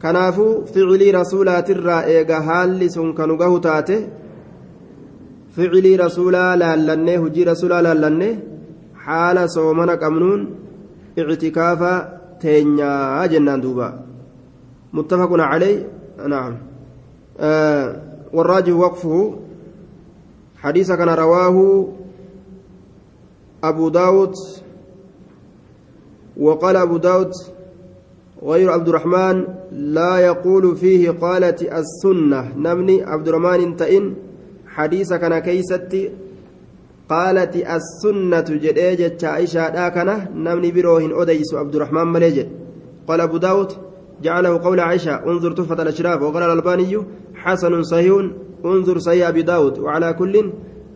[0.03, 3.97] kanaafuu ficilii rasuulaatirraa eega haalli sun kanu gahu taate
[5.55, 8.33] ficilii rasuulaa laallannee hujii rasuulaa laallannee
[9.05, 10.41] haala soomana qabnuun
[11.21, 11.93] ictikaafa
[12.43, 13.87] teenyaa jennaan duuba
[14.99, 15.75] muttafaqun caley
[16.35, 16.53] naam
[18.33, 19.15] والراجح وقفه
[20.63, 21.87] حديث كان رواه
[23.63, 24.33] أبو داود
[26.37, 27.31] وقال أبو داود
[28.43, 29.37] غير عبد الرحمن
[29.73, 32.57] لا يقول فيه قالت السنة.
[32.57, 34.13] نمني عبد الرحمن تئن
[34.67, 36.11] حديث كان كيستي.
[37.09, 40.09] قالت السنة جديجة عائشة كان.
[40.35, 42.47] نمني بروهن أديس عبد الرحمن مليجد
[43.07, 43.71] قال أبو داود
[44.21, 46.21] جعله قول عائشة انظر تحفة الأشراف.
[46.21, 46.97] وقال الألباني
[47.35, 48.13] حسن صحيح
[48.65, 49.79] انظر صحيح أبي داود.
[49.79, 50.51] وعلى كل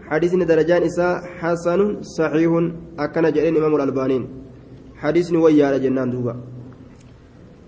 [0.10, 2.52] حديث درجان إساء حسن صحيح.
[3.00, 4.28] أكن جئين إمام الألبانين
[4.96, 6.36] حديث ويا جنان دوبا.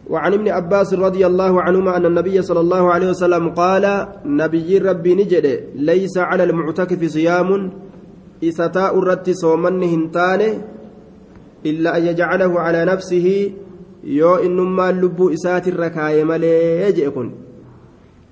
[0.09, 5.15] وعن ابن عباس رضي الله عنهما أن النبي صلى الله عليه وسلم قال نبي ربي
[5.15, 7.71] نجد ليس على المعتكف صيام
[8.43, 10.61] إستاء الرت صومن هنتان
[11.65, 13.51] إلا أن يجعله على نفسه
[14.03, 17.31] يو إنما اللب إسات الركاية ملي يجئكن.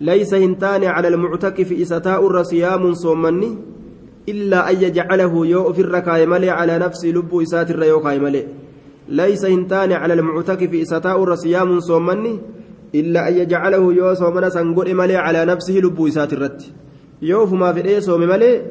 [0.01, 3.57] ليس هنتان على المعتكف إستاء الرصيام صومني
[4.29, 8.47] إلا أن يجعله يو في الركاية ملي على نفسه لب إسات الريوكاية ملي.
[9.09, 12.39] ليس هنتان على المعتكف إستاء الرصيام صومني
[12.95, 16.61] إلا أن يجعله يو صومنا سنقول ملي على نفسه لب إسات الرت.
[17.21, 18.61] يو فما في إيه صوم ملي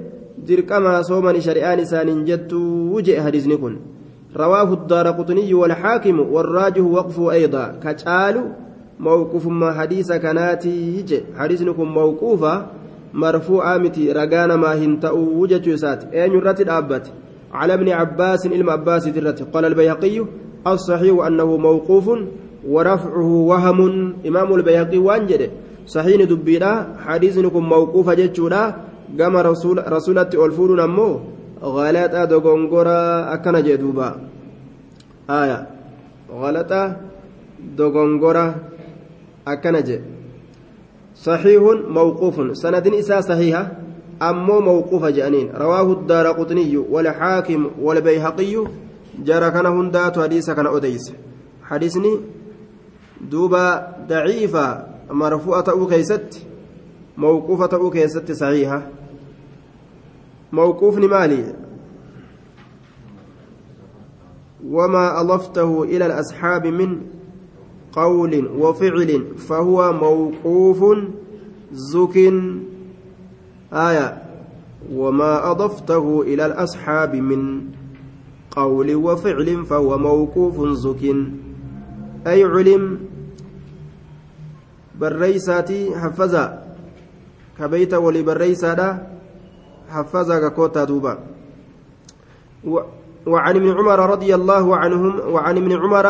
[0.46, 2.60] dirqama soomani shari'aan isaaniin jettu
[2.92, 3.80] wuje hadisni kun
[4.36, 7.80] رواه الدار قطني والحاكم والراجح وقفه أيضا.
[7.84, 8.42] كتالو
[9.00, 11.20] موقوف ما حديث كناتي يجي.
[11.36, 12.66] حديثكم موقوفة
[13.14, 17.12] مرفوعة متي رقانا ما هنتأو وجة يسات أين يرتي الأبت
[17.58, 20.16] على ابن عباس إلما عباس درت قال البيهقي
[20.66, 22.06] الصحيح أنه موقوف
[22.74, 23.80] ورفعه وهم.
[24.28, 25.42] إمام البيهقي وانجد
[25.86, 26.72] صحيح دبيرا
[27.06, 27.62] حديثكم
[29.14, 29.38] gama
[29.86, 31.20] rasulatti ol fuudhuun ammoo
[31.62, 34.18] galaxa dogongoraa akkana jee duuba
[35.30, 35.58] aya
[36.26, 36.80] galaxa
[37.78, 38.44] dogongora
[39.46, 40.02] akkana jee
[41.16, 42.60] صحيح موقوف.
[42.60, 43.62] سند إساء صحيحة.
[44.22, 45.50] أمو موقوف جانين.
[45.54, 48.64] رواه الدار قطني والحاكم والبيهقي
[49.24, 51.12] جرى كان هندات حديث كان أديس.
[51.62, 52.20] حديثني
[53.30, 56.46] دوبا ضعيفة مرفوعة أو كيست
[57.16, 58.82] موقوفة أو كيست صحيحة.
[60.52, 61.54] موقوف مالي
[64.64, 67.00] وما أضفته إلى الأصحاب من
[67.92, 70.98] قول وفعل فهو موقوف
[71.72, 72.16] زك
[73.76, 74.22] آية
[74.92, 77.62] وما أضفته إلى الأصحاب من
[78.50, 81.02] قول وفعل فهو موقوف زك
[82.26, 82.98] أي علم
[85.00, 86.62] بريساتي حفظا
[87.58, 89.06] كبيت ولي بريسادا
[89.88, 91.18] حفظا كوتا دوبا
[93.26, 96.06] وعن ابن عمر رضي الله عنهم وعن ابن عمر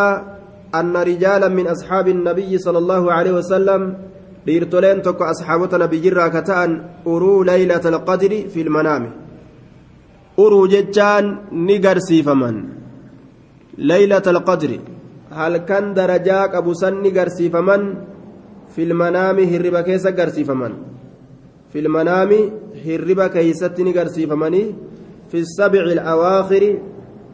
[0.74, 3.98] أن رجالا من أصحاب النبي صلى الله عليه وسلم
[4.46, 6.72] dhiirtoleen tokko asxaabota nabiyyiirraa ka ta'an
[7.12, 9.10] uruu laylata alqadri fi lmanaami
[10.44, 11.26] uruu jechaan
[11.66, 12.56] ni garsiifaman
[13.90, 14.78] laylata alqadri
[15.38, 17.82] halkan darajaa qabu san ni garsiifaman
[18.74, 20.72] filmanaami hirriba keessa garsiifaman
[21.72, 22.40] filmanaami
[22.84, 24.74] hirriba keeysatti ni garsiifamanii
[25.30, 26.70] fi sabici alawaakhiri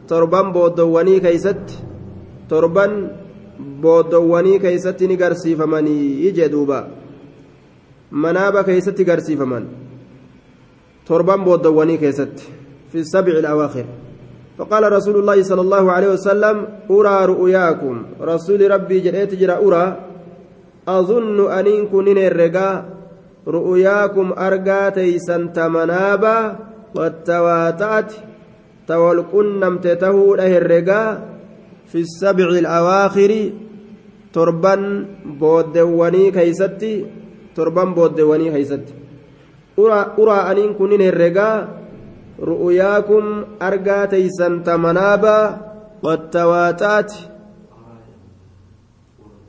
[0.09, 1.75] torban booddowwanii keeysatti
[2.49, 2.93] torban
[3.83, 6.79] booddowwanii keeysatti ni garsiifamanii jee duuba
[8.13, 9.67] manaaba keeysatti garsiifaman.
[11.05, 12.49] Torban booddowwanii keessatti
[12.91, 13.85] fi sabici alawaakhir.
[14.57, 16.57] فقال رسول الله صلى الله عليه وسلم
[16.91, 19.85] أرى رؤياكم رسول ربي جريت جرى أرى
[20.87, 22.85] أظن أن كن الرقا
[23.47, 26.55] رؤياكم أرقى تيسا تمنابا
[26.95, 28.13] والتواتأت
[28.87, 31.03] تولقنمت تهود الرقا
[31.87, 33.31] في السبع الأواخر
[34.33, 34.75] تربا
[35.25, 37.05] بودواني كيستي
[37.55, 38.93] تربا بودواني كيستي
[39.79, 41.67] أرى أرى أن كن الرقا
[42.39, 45.37] رؤياكم أرقى تيسا تمنابا
[46.03, 47.13] والتواتأت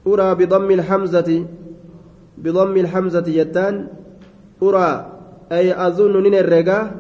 [0.06, 1.46] أرى بضم الحمزة
[2.38, 3.88] بضم الحمزة يتان
[4.62, 4.90] أرى
[5.52, 6.90] أي أظن نين الرقا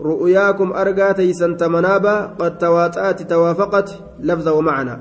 [0.00, 3.88] رؤياكم أرقى تيسن تمنابا قد تواطأت توافقت
[4.20, 4.98] لفظ ومعنى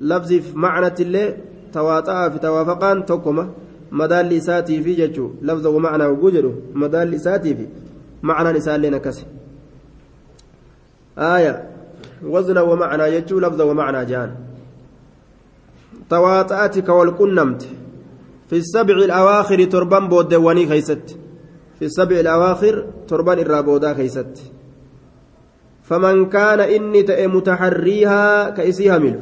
[0.00, 0.90] لفظ في معنى
[4.00, 7.66] مدال لساتي في ججو لفظ ومعنى وجوجلو مدال لساتي في
[8.22, 9.00] معنى لسان لنا
[11.18, 11.54] آية
[12.22, 14.30] وزن ومعنى يجو لفظ ومعنى جان
[16.10, 17.62] تواطأتك والقنمت
[18.48, 21.06] في السبع الأواخر تربان بودواني خيست
[21.78, 22.74] في السبع الأواخر
[23.08, 24.34] تربان الرابودا خيست
[25.82, 29.20] فمن كان إني تأي متحريها كإسيها ملو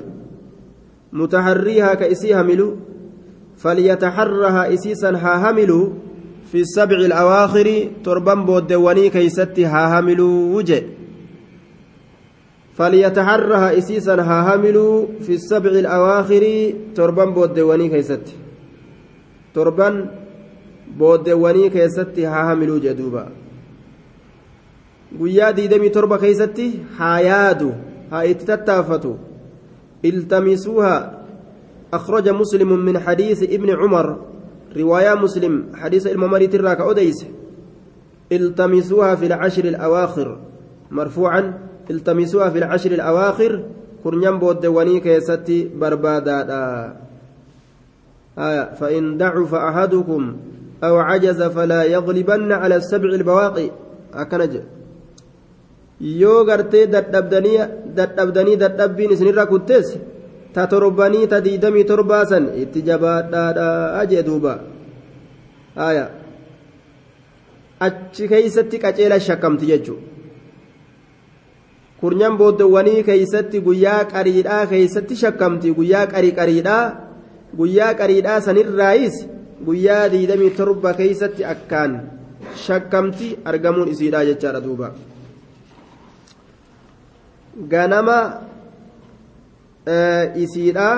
[1.12, 2.76] متحريها كإسيها ملو
[3.62, 5.92] فليتحرها إسيسا هاهملو
[6.53, 7.68] في السبع الأواخر
[8.05, 10.83] تربان بودواني كيست هاهملو وجه
[12.77, 16.44] فليتحرها إسيسا هاهملو في السبع الأواخر
[16.94, 18.27] تربان بودواني كيست
[19.55, 20.11] torban
[20.98, 23.27] booddeewwanii keessatti haa hamiluu jedhuuba
[25.18, 27.72] guyyaa diidamii torba keessatti haa yaadu
[28.11, 29.12] haa itti tattaafatu
[30.11, 30.94] iltamisuuha
[31.92, 34.18] أخرج مسلم من حديث ابن عمر.
[34.76, 37.26] رواية مسلم حديث الممري تراك أديس
[38.33, 40.38] التمسوها في العشر الأواخر.
[40.90, 41.59] مرفوعا
[41.90, 43.62] التمسوها في العشر الأواخر.
[44.05, 46.38] كرنيان بودواني كيستي بربادا
[48.38, 50.37] آية فإن ضعف أحدكم
[50.85, 53.70] أو عجز فلا يغلبن على السبع البواقي.
[54.14, 54.61] أكنج.
[56.02, 59.94] yoo gartee dadhabdanii dadhabbiin isinirra kuttees
[60.54, 64.54] ta torbanii ta diidamii torbaasan itti jabaadhaadha jee duuba
[65.76, 66.06] aya
[67.80, 69.96] achi keeysatti qaceela shakkamti jechu
[72.00, 76.84] kurnyan booddowwanii keeysatti guyyaa qariidhaa keeysatti shakkamti guyyaa qarii qariidhaa
[77.57, 79.16] guyyaa qariidhaa sanirraayis
[79.66, 81.92] guyyaa diidamii torba keeysatti akkaan
[82.66, 84.92] shakkamti argamuun isiidha jechaadha duuba
[87.74, 88.18] ganama
[90.45, 90.91] isiidha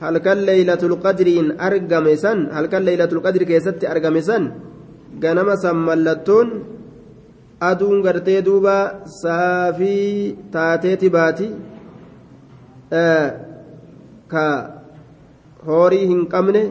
[0.00, 4.42] halkan leeylatul qadriin argame san halkan leeylatul qadri keessatti argame san
[5.22, 6.48] ganama san mallattoon
[7.60, 8.76] aduun gartee duuba
[9.22, 11.48] saafii taateeti baati
[14.32, 14.46] ka
[15.66, 16.62] hoorii hin qabne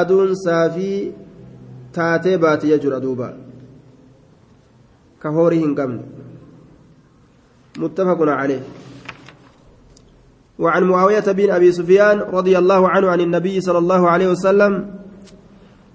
[0.00, 1.14] aduun saafii
[1.92, 3.28] taatee baati jechuudha duuba.
[5.18, 6.02] Ka hoorii hin qabne.
[7.78, 8.60] Muttafaqun calee
[10.58, 14.72] وعن معاوية بن أبي سفيان رضي الله عنه عن النبي صلى الله عليه وسلم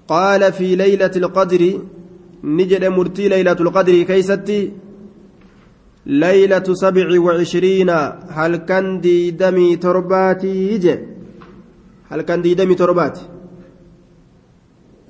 [0.08, 1.62] قال في ليلة القدر
[2.44, 4.72] نجد مرتي ليلة القدر كيستي
[6.06, 7.90] ليلة سبع وعشرين
[8.38, 10.96] هل كان دي دمي ترباتي يجي؟
[12.10, 13.22] هل كان دي دمي ترباتي؟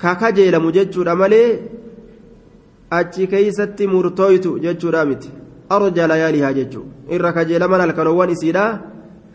[0.03, 1.49] kakajeelamu jechuudha malee
[2.97, 5.29] achi keeysatti murtooytu jechuudha miti
[5.75, 6.85] arja layaalihaa jechuu
[7.15, 8.65] irra kajeelaman halkanowwan isiidha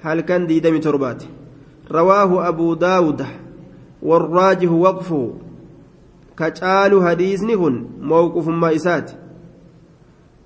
[0.02, 1.28] halkan diidami torbaati
[1.90, 3.26] rawaahu abuu daawuda
[4.02, 5.48] warraajihu waqfuhu
[6.38, 9.10] كجال حديثني هن موقف ما إسات.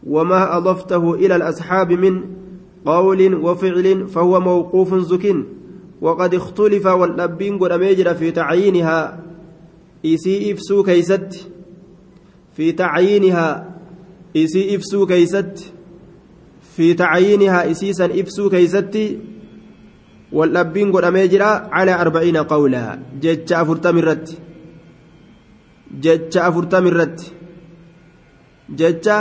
[0.07, 2.25] وما أضفته إلى الأصحاب من
[2.87, 5.37] قول وفعل فهو موقوف زك
[6.01, 9.21] وقد اختلف والأبين قد في تعيينها.
[10.07, 11.49] إسي إفسو كيست.
[12.57, 13.77] في تعيينها.
[14.37, 15.73] إسي إفسو كيست.
[16.77, 18.99] في تعيينها إسيسا إفسو كيست.
[20.33, 21.43] والأبين قد ميجر
[21.77, 24.27] على أربعين قولا جتش أفرتمرت
[26.01, 27.27] jecha afurtam irratti
[28.79, 29.17] jecha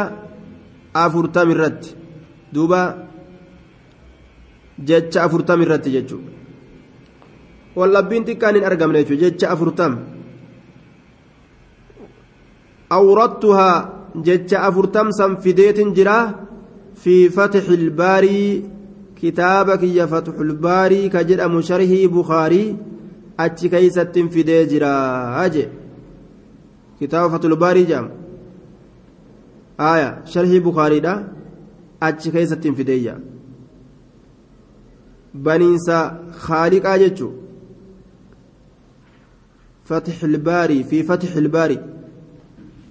[0.94, 1.90] afurtam irratti
[2.54, 2.82] duuba
[4.90, 6.32] jecha afurtam irratti jechuudha
[7.76, 9.94] wallabbiin xiqqaan hin argamne jechuudha jecha afurtam
[12.98, 13.76] awrattuhaa
[14.28, 16.18] jecha afurtam san fideetin jira
[17.02, 18.48] fi fatxi ilbaarii
[19.22, 22.68] kitaaba kiyya fatxulbaarii ka jedhamu sharhii bukaarii
[23.46, 24.94] achi keeysattin fidee jira
[25.56, 25.70] jee
[27.00, 28.12] kitaaba fatul baarii jedhamu
[29.90, 31.14] aaya sharhii bukaariidha
[32.08, 33.16] achi keessatti hin fideeyya
[35.50, 36.02] baniinsa
[36.48, 37.34] khaaliqaa jechuu
[39.92, 41.80] فتح الباري في فتح الباري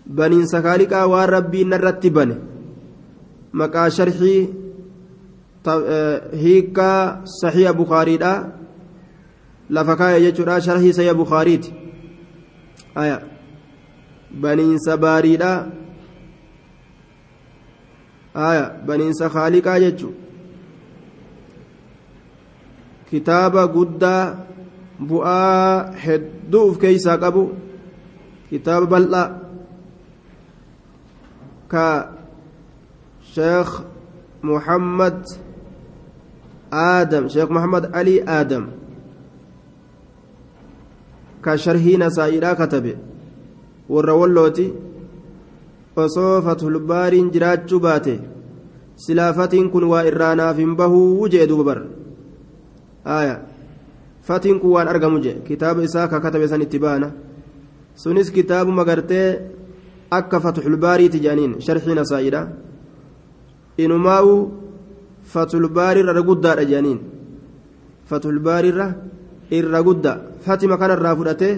[0.07, 2.37] بنين سكاليكا والربي نرتي بني
[3.53, 4.49] مكا شرحي
[6.33, 8.53] هيكا صحيح بخاري دا
[9.71, 11.67] لفكايا يجرا شرحي سيا بخاريت
[12.99, 13.31] آية
[14.31, 15.67] baariidha
[18.35, 20.15] aya baniinsa haaliqaa jechu
[23.11, 24.47] kitaaba guddaa
[25.03, 27.45] bu'aa hedduu uf keeysaa qabu
[28.51, 29.29] kitaaba bal'aa
[31.69, 31.87] ka
[33.35, 33.83] sheekh
[34.43, 35.27] muhammad
[37.51, 38.71] muhammad ali aadam
[41.41, 42.97] ka sharhii nasaa'iidhaa katabe
[43.89, 44.67] warra wallooti
[45.97, 48.21] osoo fatulbaariin jiraachuu baate.
[48.97, 51.83] Silaafatiin kun waa irraa naaf hin bahuu jee duuba bar
[53.05, 53.41] aya.
[54.23, 55.41] Fatiin kun waan argamu jee.
[55.49, 57.11] Kitaaba isaa ka katabe san itti baana.
[57.95, 59.41] Sunis kitaabuma gartee
[60.11, 62.47] akka fatulbaariiti jedhaniin sharxii nasaa'idha
[63.79, 64.35] inumaa'u
[69.59, 71.55] irra guddaa fatima kanarraa fudhatee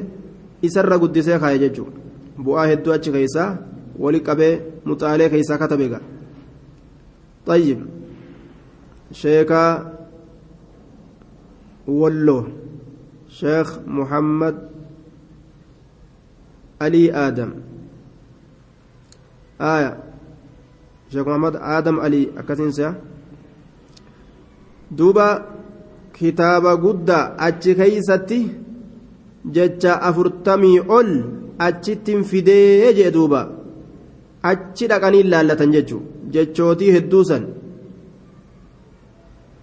[0.69, 1.99] isarra guddisee kaaya jechuudha
[2.45, 3.51] bu'aa hedduu achi keessaa
[4.03, 4.55] wali qabee
[4.89, 6.05] muxaalee keessaa katabe gaa
[7.47, 7.87] طيب
[9.13, 9.95] شيخا
[11.87, 12.45] ولو
[13.29, 14.69] شيخ محمد
[16.81, 17.51] علي آدم
[19.61, 19.99] آية
[21.13, 22.95] شيخ محمد آدم علي أكتنسى
[24.99, 25.29] دوبا
[26.15, 27.11] كتاب قد
[27.47, 28.41] أتش كيستي
[29.55, 31.09] جتش أفرتمي أول
[31.59, 33.41] achittiin fidee jee duuba.
[34.51, 37.45] Achi dhaqanii laallatan jechuun jechootii hedduusan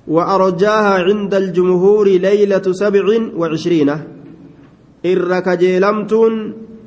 [0.09, 3.05] وأرجاها عند الجمهور ليلة سبع
[3.37, 3.89] وعشرين
[5.05, 6.33] إر كجيلمتون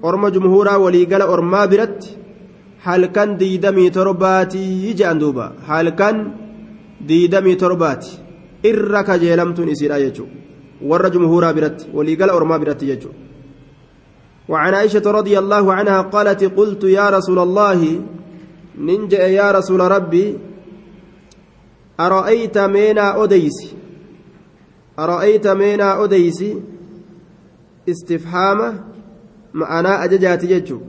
[0.05, 2.16] أرم جمهورا وليقل أرما برت
[2.82, 6.16] هل كان ديدمي ترباتي يجان دوبا هل كان
[8.66, 10.26] إر كجيلمتون إسيرا يجو
[10.82, 13.10] ور جمهورا برت وليقل أرما برت يجو
[14.48, 18.00] وعن عائشة رضي الله عنها قالت قلت يا رسول الله
[18.78, 20.38] ننجأ يا رسول ربي
[22.00, 23.74] أرأيت مينا أديس
[24.98, 26.44] أرأيت مينا أديس
[27.88, 28.84] استفهامة
[29.54, 30.80] معنا أججات ججو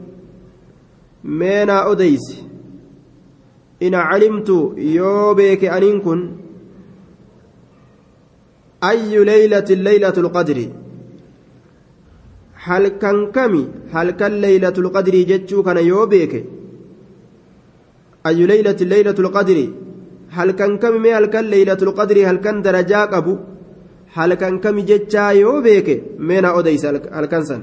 [1.23, 2.43] مينا أديس
[3.83, 6.42] إن علمت يوبيك أن كن
[8.89, 10.59] أي ليلة ليلة القدر
[12.67, 13.63] halkan kami
[13.93, 16.39] halkan laylatul qadrii jechuu kana yoo beeke
[18.29, 19.69] ayyu laylati laylatul qadrii
[20.37, 23.33] halkan kami mee halkan laylatul qadrii halkan darajaa qabu
[24.17, 25.95] halkan kami jechaa yoo beeke
[26.27, 27.61] mee na odeysa halkan san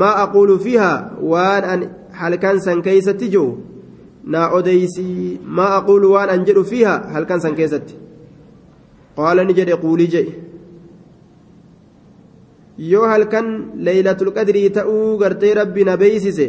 [0.00, 0.96] maa aquulu fiihaa
[1.32, 1.80] waan an
[2.20, 3.48] halkan san keeysatti jiru
[4.32, 5.08] naa odeysi
[5.58, 7.94] maa aquulu waan an jedhu fiihaa halkan san keessatti
[9.16, 10.34] qaala ni jedhe quulii jedhe
[12.90, 13.48] yoo halkan
[13.86, 16.48] leeylatul qadrii ta'uu gartee rabbi na beeysise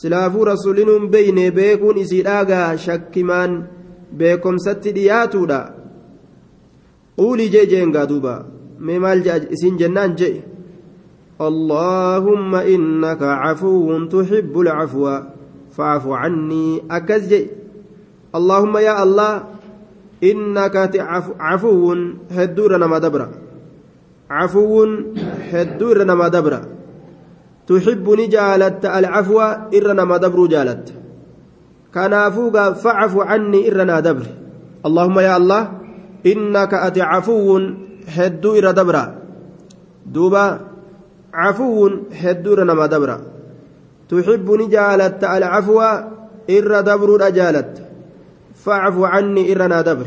[0.00, 3.52] silaafuu rasuulinuun beeyne beekuun isii dhaagaa shakkimaan
[4.18, 5.60] beekomsatti dhiyaatuudha
[7.18, 8.34] quulii jee jeengaa duuba
[8.86, 10.34] mee maal jea isiin jennaan jee
[11.40, 15.04] اللهم إنك عفو تحب العفو
[15.76, 17.42] فاعف عني أكز جي
[18.34, 19.32] اللهم يا الله
[20.24, 20.76] إنك
[21.40, 21.94] عفو
[22.30, 23.28] هدورنا ما دبر.
[24.30, 24.86] عفو
[25.52, 26.54] هدورنا ما دبر.
[27.68, 29.40] تحبني جالت العفو
[29.76, 30.92] إرنا ما دبر جالت.
[31.94, 34.26] كنافوغا فاعف عني إرنا دبر.
[34.86, 35.62] اللهم يا الله
[36.26, 37.60] إنك أتي عفو
[38.16, 38.96] هدو إر دبر.
[40.06, 40.60] دوبا
[41.34, 41.90] عفو
[42.22, 43.20] هدو إرنا ما دبر.
[44.08, 45.80] تحبني جالت العفو
[46.50, 47.83] إر دبر جالت.
[48.64, 50.06] فاعف عني إرنا دبر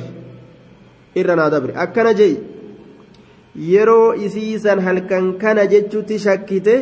[1.18, 2.38] إرنا دبر أكنا جي
[3.58, 6.76] yeroo isiisan halkan kana jechutti shakkite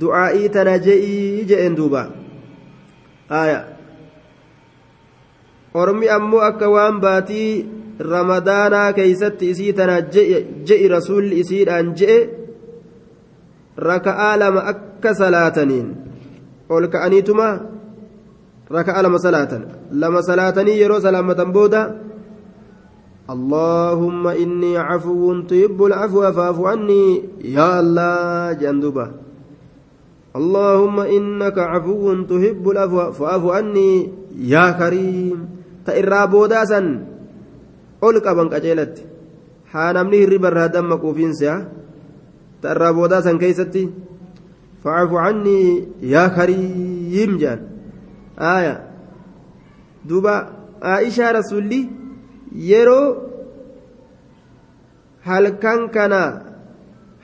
[0.00, 2.02] du'aa'ii tana je'ii je'een duuba
[3.32, 3.60] aya
[5.82, 7.50] ormi ammoo akka waan baatii
[8.12, 9.96] ramadaanaa keeysatti isii tana
[10.68, 12.18] je'i rasuulli isiidhaan je'e
[13.88, 15.88] raka'aa lama akka salaataniin
[16.68, 17.48] ol ka'aniituma
[18.70, 19.62] raka'aa lama salaatan
[19.92, 21.82] lama salaatanii yeroo salaamatan booda
[23.26, 27.06] اللهم إني عفو تحب العفو فاعف عني.
[27.42, 29.06] يا الله جندبه
[30.38, 33.92] اللهم إنك عفو تحب العفو فاعف عني.
[34.38, 35.38] يا كريم.
[35.86, 36.80] تئرى بوداسا
[38.02, 38.94] أولك أبن قجلت
[39.74, 41.66] حانمني الربا الردم مقوفين سيا.
[42.62, 43.90] تئرى بوداسا كيستي.
[44.86, 45.62] فاعف عني.
[46.02, 47.60] يا كريم جان.
[48.38, 48.74] aaya
[50.08, 50.34] duba
[50.80, 51.80] aishaa rasuulli
[52.70, 53.06] yeroo
[55.28, 56.22] halkan kana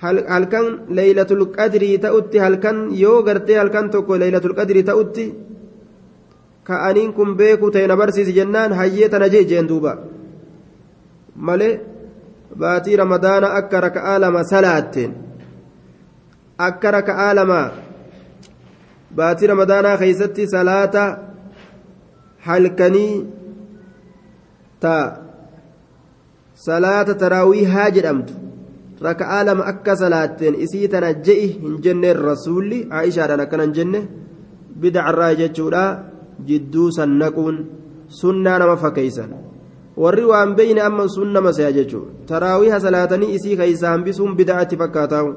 [0.03, 5.27] halkan leeylatul qadrii ta'utti halkan yoo gartee halkan tokko leeylatul qadrii ta'utti
[6.65, 9.93] ka aniin kun beeku ta'e na barsiisi jennaan hayyee tana jee jeen duuba.
[11.37, 11.81] Malee
[12.59, 15.13] baatii ramadaana akka raka'aa lama salaatteen
[16.59, 17.61] akka raka'aa lama
[19.17, 21.03] baatii ramadaanaa keeysatti salaata
[22.47, 23.27] halkanii
[24.85, 24.95] ta
[26.67, 28.35] salaata taraawiihaa jedhamtu
[29.09, 34.03] raka'aa lama akka salaatteen isii tana je'i hin jenneen rasuulli aishaadhaan akkana hin jenne
[34.81, 35.85] bidacarraa jechuudha
[36.51, 37.63] jidduu san naquun
[38.21, 39.33] sunnaa nama fakkeeysan
[40.05, 45.33] warri waan beeyne amma sun nama se'a jechuudha taraawiha salaatanii isii keeysaa hambisuun bida'atti fakkaataa'u.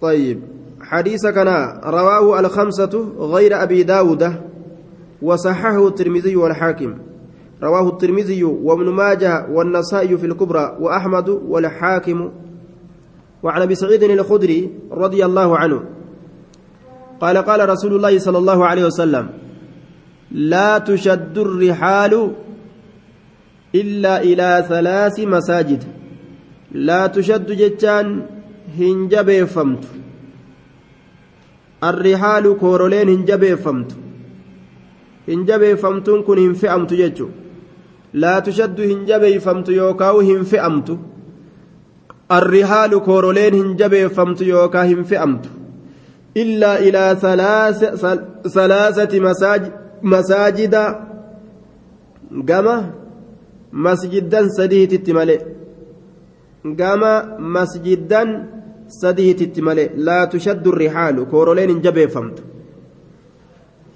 [0.00, 0.40] طيب.
[0.80, 4.32] حديث كان رواه الخمسة غير أبي داود
[5.22, 6.94] وصححه الترمذي والحاكم.
[7.62, 12.30] رواه الترمذي وابن ماجه والنسائي في الكبرى وأحمد والحاكم.
[13.42, 15.84] وعن أبي سعيد الخدري رضي الله عنه.
[17.20, 19.28] قال قال رسول الله صلى الله عليه وسلم
[20.30, 22.32] لا تشد الرحال
[23.74, 25.84] إلا إلى ثلاث مساجد.
[26.72, 28.37] لا تشد جتان
[28.76, 29.88] hin jabeeffamtu.
[31.80, 33.94] Arrihaalu kooroleen hin jabeeffamtu.
[35.28, 37.34] Hin jabeeffamtuun kun hin fe'amtu jechuudha.
[38.12, 40.98] Laa tushaddu hin jabeeffamtu yookaan hin fe'amtu.
[42.28, 45.48] Arrihaalu kooroleen hin jabeeffamtu yookaan hin fe'amtu.
[46.34, 47.14] Illaa ilaa
[48.54, 49.20] salaasati
[50.02, 50.82] masaajida
[52.44, 52.76] gama
[53.72, 55.40] masjiddan sadiititti malee.
[56.76, 58.57] Gama masjiddan.
[58.90, 62.42] قام مسجدا سديه تتملئ لا تشد الرحال كورولين جبه فمت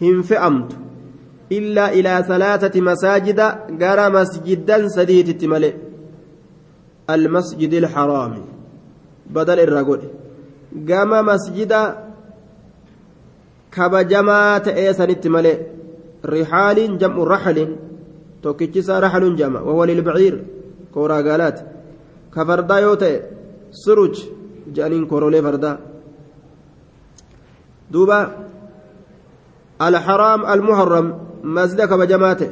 [0.03, 0.77] هنفئمت
[1.53, 3.41] إلا إلى ثلاثة مساجد
[3.81, 5.75] قرى مسجدا سديه تتملئ
[7.11, 8.35] المسجد الحرام
[9.31, 10.01] بدل الرجل
[10.89, 12.13] قام مسجدا
[13.73, 15.67] kabajamaa ta'ee sanitti malee
[16.25, 17.79] rihaaliin jam'u raxalin
[18.43, 20.39] tokkichisaa raxaluun jama wahuwa lilbaciir
[20.91, 21.63] kooraa gaalaati
[22.31, 23.23] ka fardaa yoo ta'e
[23.71, 24.42] suruj
[24.74, 25.78] jedhaniin korolee fardaa
[27.92, 28.20] duuba
[29.88, 31.08] alxaraam almuharram
[31.58, 32.52] masjida kabajamaa ta'e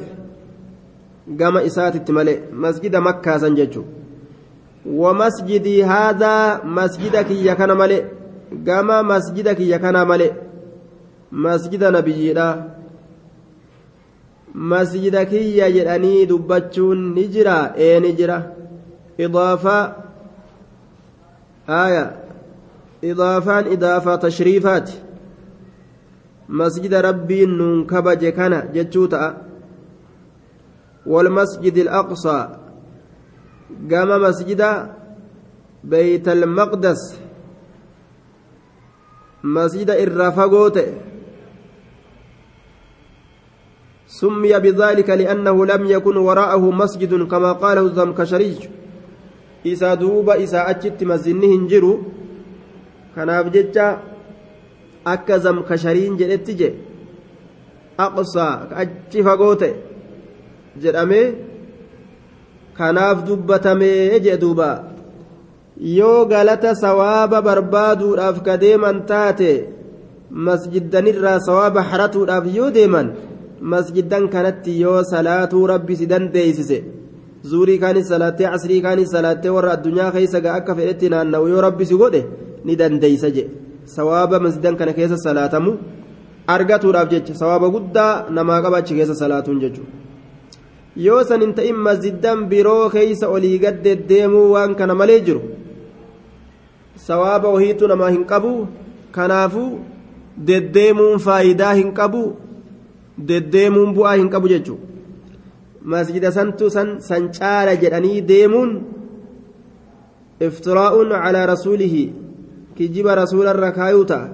[1.40, 3.86] gama isaatitti malee masjida makkaasan jechuu
[5.02, 8.02] ومسجدي هذا مسجد كي كان ملئ
[8.66, 10.32] كما مسجد كي كان ملئ
[11.32, 12.64] masjida nabiyyiidha
[14.54, 18.36] masjida kiyya jedhanii dubbachuun ni jira ee ni jira
[19.18, 19.92] idaafaa
[23.01, 25.01] idaafaan idaafaa tashriifaati
[26.47, 29.51] masjida rabbiin nuun kabaje kana jechuu ta'a
[31.05, 32.47] والمسجد الأقصى.
[33.91, 34.61] قام مسجد
[35.83, 37.01] بيت المقدس.
[39.43, 40.77] مسجد الرافقوت
[44.07, 48.57] سمي بذلك لأنه لم يكن وراءه مسجد كما قاله الزمكشري
[49.63, 51.93] isa duuba isaa achitti mazinni hin jiru.
[53.15, 53.99] Kanaaf jecha
[55.05, 56.69] akka zamkashariin jedhetti je
[57.97, 58.53] aqsaa
[58.83, 59.73] achi fagoo ta'e
[60.83, 61.25] jedhamee
[62.77, 64.69] kanaaf dubbatamee jee duuba
[65.97, 69.51] yoo galata sawaaba barbaaduudhaaf ka deeman taate
[70.47, 73.13] masjiddanirraa sawaaba haratuudhaaf yoo deeman
[73.73, 77.00] masjidan kanatti yoo salaatuu rabbi si dandeeysise.
[77.49, 81.85] Zuurii kaanis salaattee casrii kaanis salaattee warra addunyaa keeysa ga akka fedhetti naanna'u yoo rabbi
[81.85, 82.21] si godhe
[82.65, 83.43] ni dandeeysa je
[83.95, 85.71] sawaaba masjidan kana keessa salaatamu
[86.55, 89.91] argatuudhaaf jecha sawaaba guddaa namaa qaba achi keessa salaatuun jechuudha
[91.05, 95.41] yoo san hin ta'in masjidan biroo keeysa olii gadde deemuu waan kana malee jiru
[97.07, 98.53] sawaaba wahiitu namaa hin qabu
[99.17, 99.71] kanaafuu
[100.47, 102.23] deddeemuun faayidaa hin qabu
[103.31, 104.90] deddeemuun bu'aa hin qabu jechuudha
[105.83, 108.71] masjida santu san san caala jedhanii deemuun
[110.47, 112.03] iftiraa'uun calaa rasuulihi
[112.77, 114.29] kijjiba rasuularra kaayuu ta'a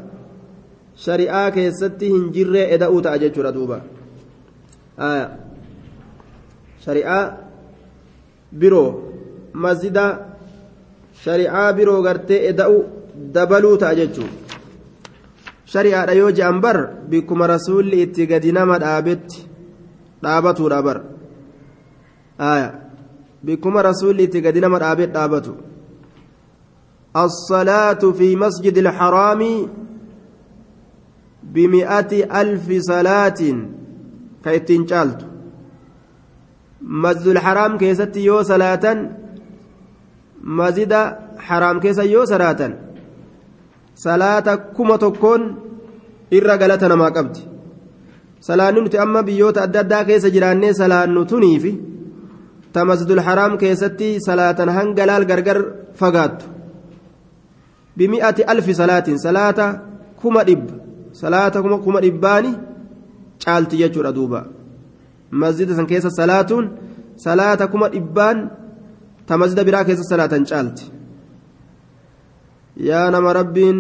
[1.06, 3.82] shari'aa keessatti hin jirree eda'uu ta'a jechuudha duuba
[6.86, 7.24] shari'aa
[8.60, 8.90] biroo
[9.54, 10.06] masjida
[11.24, 12.78] shari'aa biroo gartee eda'u
[13.36, 14.48] dabaluu ta'a jechuudha
[15.74, 16.78] shari'aadha yoo je'an bar
[17.10, 19.46] bikkuma rasuulli itti gadi nama dhaabetti
[20.24, 20.98] dhaabatuudha bar
[23.43, 25.55] bikkuma rasuulli itti gadi nama dhaabetti dhaabatu.
[27.17, 29.69] الصلاة في مسجد الحرام
[31.43, 33.41] بمئة ألف صلاة
[34.45, 35.21] كيتين شالت
[36.81, 38.85] مسجد الحرام كيست يو صلاة
[40.41, 40.93] مسجد
[41.39, 42.61] حرام كيس يو صلاة
[43.95, 45.43] صلاة كما تكون
[46.33, 47.41] irra galata namaa qabdi
[48.41, 51.73] salaanni nuti amma biyyoota adda addaa keessa jiraannee salaannu tuniifi
[52.78, 55.60] ta masjidul haraam keessatti salaatan hanga laal gargar
[56.00, 56.46] fagaattu
[57.98, 59.66] bimi'ati alfi salaatiin salaata
[60.22, 60.76] kuma dhibba
[61.22, 62.52] salaata kuma dhibbaani
[63.44, 64.46] caalti jechuudha duuba
[65.32, 66.70] masjida san keessa salaatuun
[67.26, 68.38] salaata kuma dhibbaan
[69.26, 70.86] ta masjida biraa keessa salaatan caalti
[72.90, 73.78] yaa nama rabbiin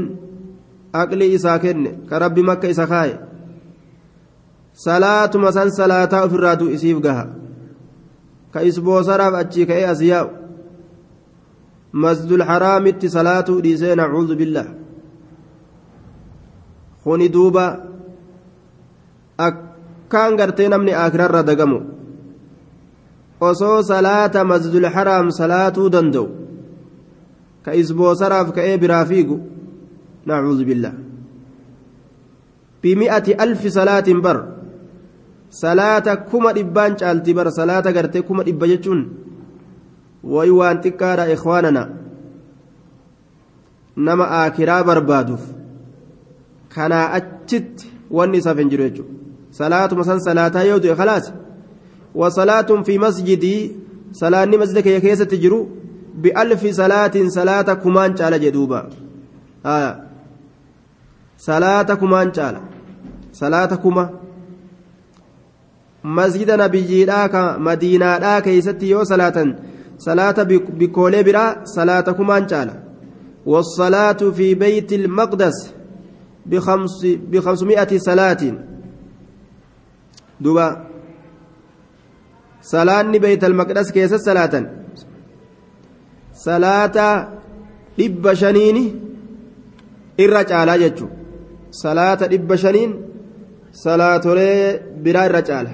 [1.01, 3.15] aqlii isaa kenne ka rabbi makka isa kaaye
[4.85, 7.25] salaatuma san salaataa ofirraa isiif gaha
[8.61, 10.29] achii ka'ee as yaa'u
[11.91, 14.67] masjidul haraamitti salaatuu dhiisee nacuudhu billah
[17.03, 17.65] kuni duuba
[19.37, 21.79] akkaan gartee namni akirarra dagamu
[23.41, 26.27] osoo salaata masjidul haraam salaatuu danda'u
[27.65, 29.37] ka isboosaraaf ka'ee biraa fiigu
[30.27, 30.93] نعوذ بالله
[32.83, 33.67] بمئة ألف
[35.49, 39.09] صلاة بر صلاة كما إبان شالتي بر صلاة قرتي كما إبجتون
[40.23, 41.89] ويوان تكارا إخواننا
[43.97, 45.41] نما آكرا بربادوف
[46.75, 49.03] كنا أجت والنساء فنجريجو
[49.51, 51.31] صلاة مثلا صلاة يودي خلاص
[52.15, 53.75] وصلاة في مسجدي
[54.11, 55.69] صلاة مسجدك يكيسة تجرو
[56.15, 58.89] بألف صلاة صلاة كمان شال جدوبا
[59.65, 60.07] آه
[61.37, 62.61] salaata kumaan caala.
[63.31, 64.09] Salaata kuma
[66.17, 69.55] masjida nabiyyiidhaa ka madiinaadhaa keeysatti yoo salaatan
[70.05, 70.45] salaata
[70.79, 72.75] bikkoolee biraa salaata kumaan caala
[73.47, 75.73] والصلاة في بيت المقدس
[76.45, 78.37] بخمس بخمسمائة صلاة
[80.41, 80.87] دوبا
[82.61, 84.53] صلاة بيت المقدس كيس صلاة
[86.33, 87.27] صلاة
[90.23, 91.11] irra caalaa jechuun
[91.81, 92.93] salaata dhibba shaniin
[93.83, 95.71] salaatolee biraa irra caala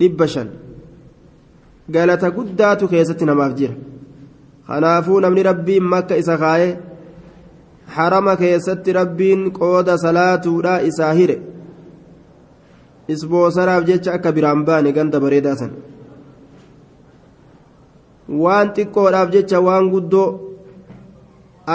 [0.00, 0.48] dhibba shan
[1.90, 3.74] galata guddaatu keessatti namaaf jira
[4.66, 6.72] kanaafuu namni rabbiin makka isa kaayee
[7.96, 11.36] harama keessatti rabbiin qooda salaatuudha isaa hire
[13.14, 15.72] isboosaraaf jecha akka biraan baane ganda bareedaa san
[18.42, 20.28] waan xiqqoodhaaf jecha waan guddoo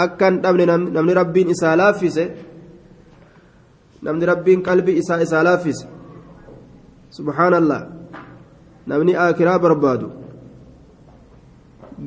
[0.02, 2.24] akkan dhabne namni rabbiin isaa laaffise
[4.02, 5.84] namni rabbiin qalbii isaa isaa laaffise
[7.18, 7.80] subhaanallah
[8.86, 10.08] namni aakiraa barbaadu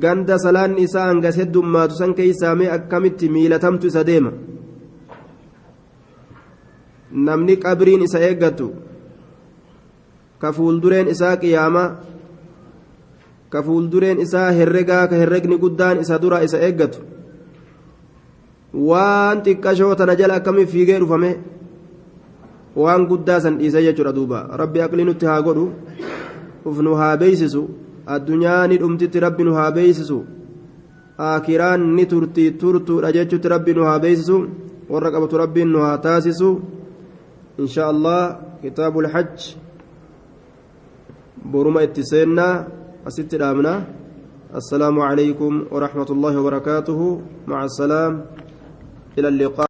[0.02, 4.32] ganda salaanni isaa hangas heddummaatu san keeysaamee akkamitti miilatamtu isa deema
[7.28, 8.68] namni qabriin isa eeggatu
[10.38, 11.84] ka fuuldureen isaa qiyaama
[13.50, 17.00] ka fuuldureen isaa herregaa ka herregni guddaan isa dura isa eeggatu
[18.88, 21.30] waan xiqqashoo tana jala akkamii fiigee dhufame
[22.76, 25.66] waan guddaa san dhiisee jechuudha duuba rabbi aqli nutti haa godhu
[26.68, 27.62] uf nu haa beeysisu
[28.14, 30.18] addunyaa ni dhumtitti rabbi nu haa beeysisu
[31.28, 34.36] akiraan ni turti turtuudha jechuutti rabbi nu haa beeysisu
[34.92, 36.50] warra qabatu rabbiin nu haa taasisu
[37.62, 38.20] insha allah
[38.62, 39.38] kitaabu lhajj
[41.52, 42.54] boruma itti seennaa
[43.08, 43.72] asitti dhaabna
[44.48, 47.00] السلام عليكم ورحمة الله وبركاته
[47.46, 48.12] مع السلام
[49.18, 49.66] إلى اللقاء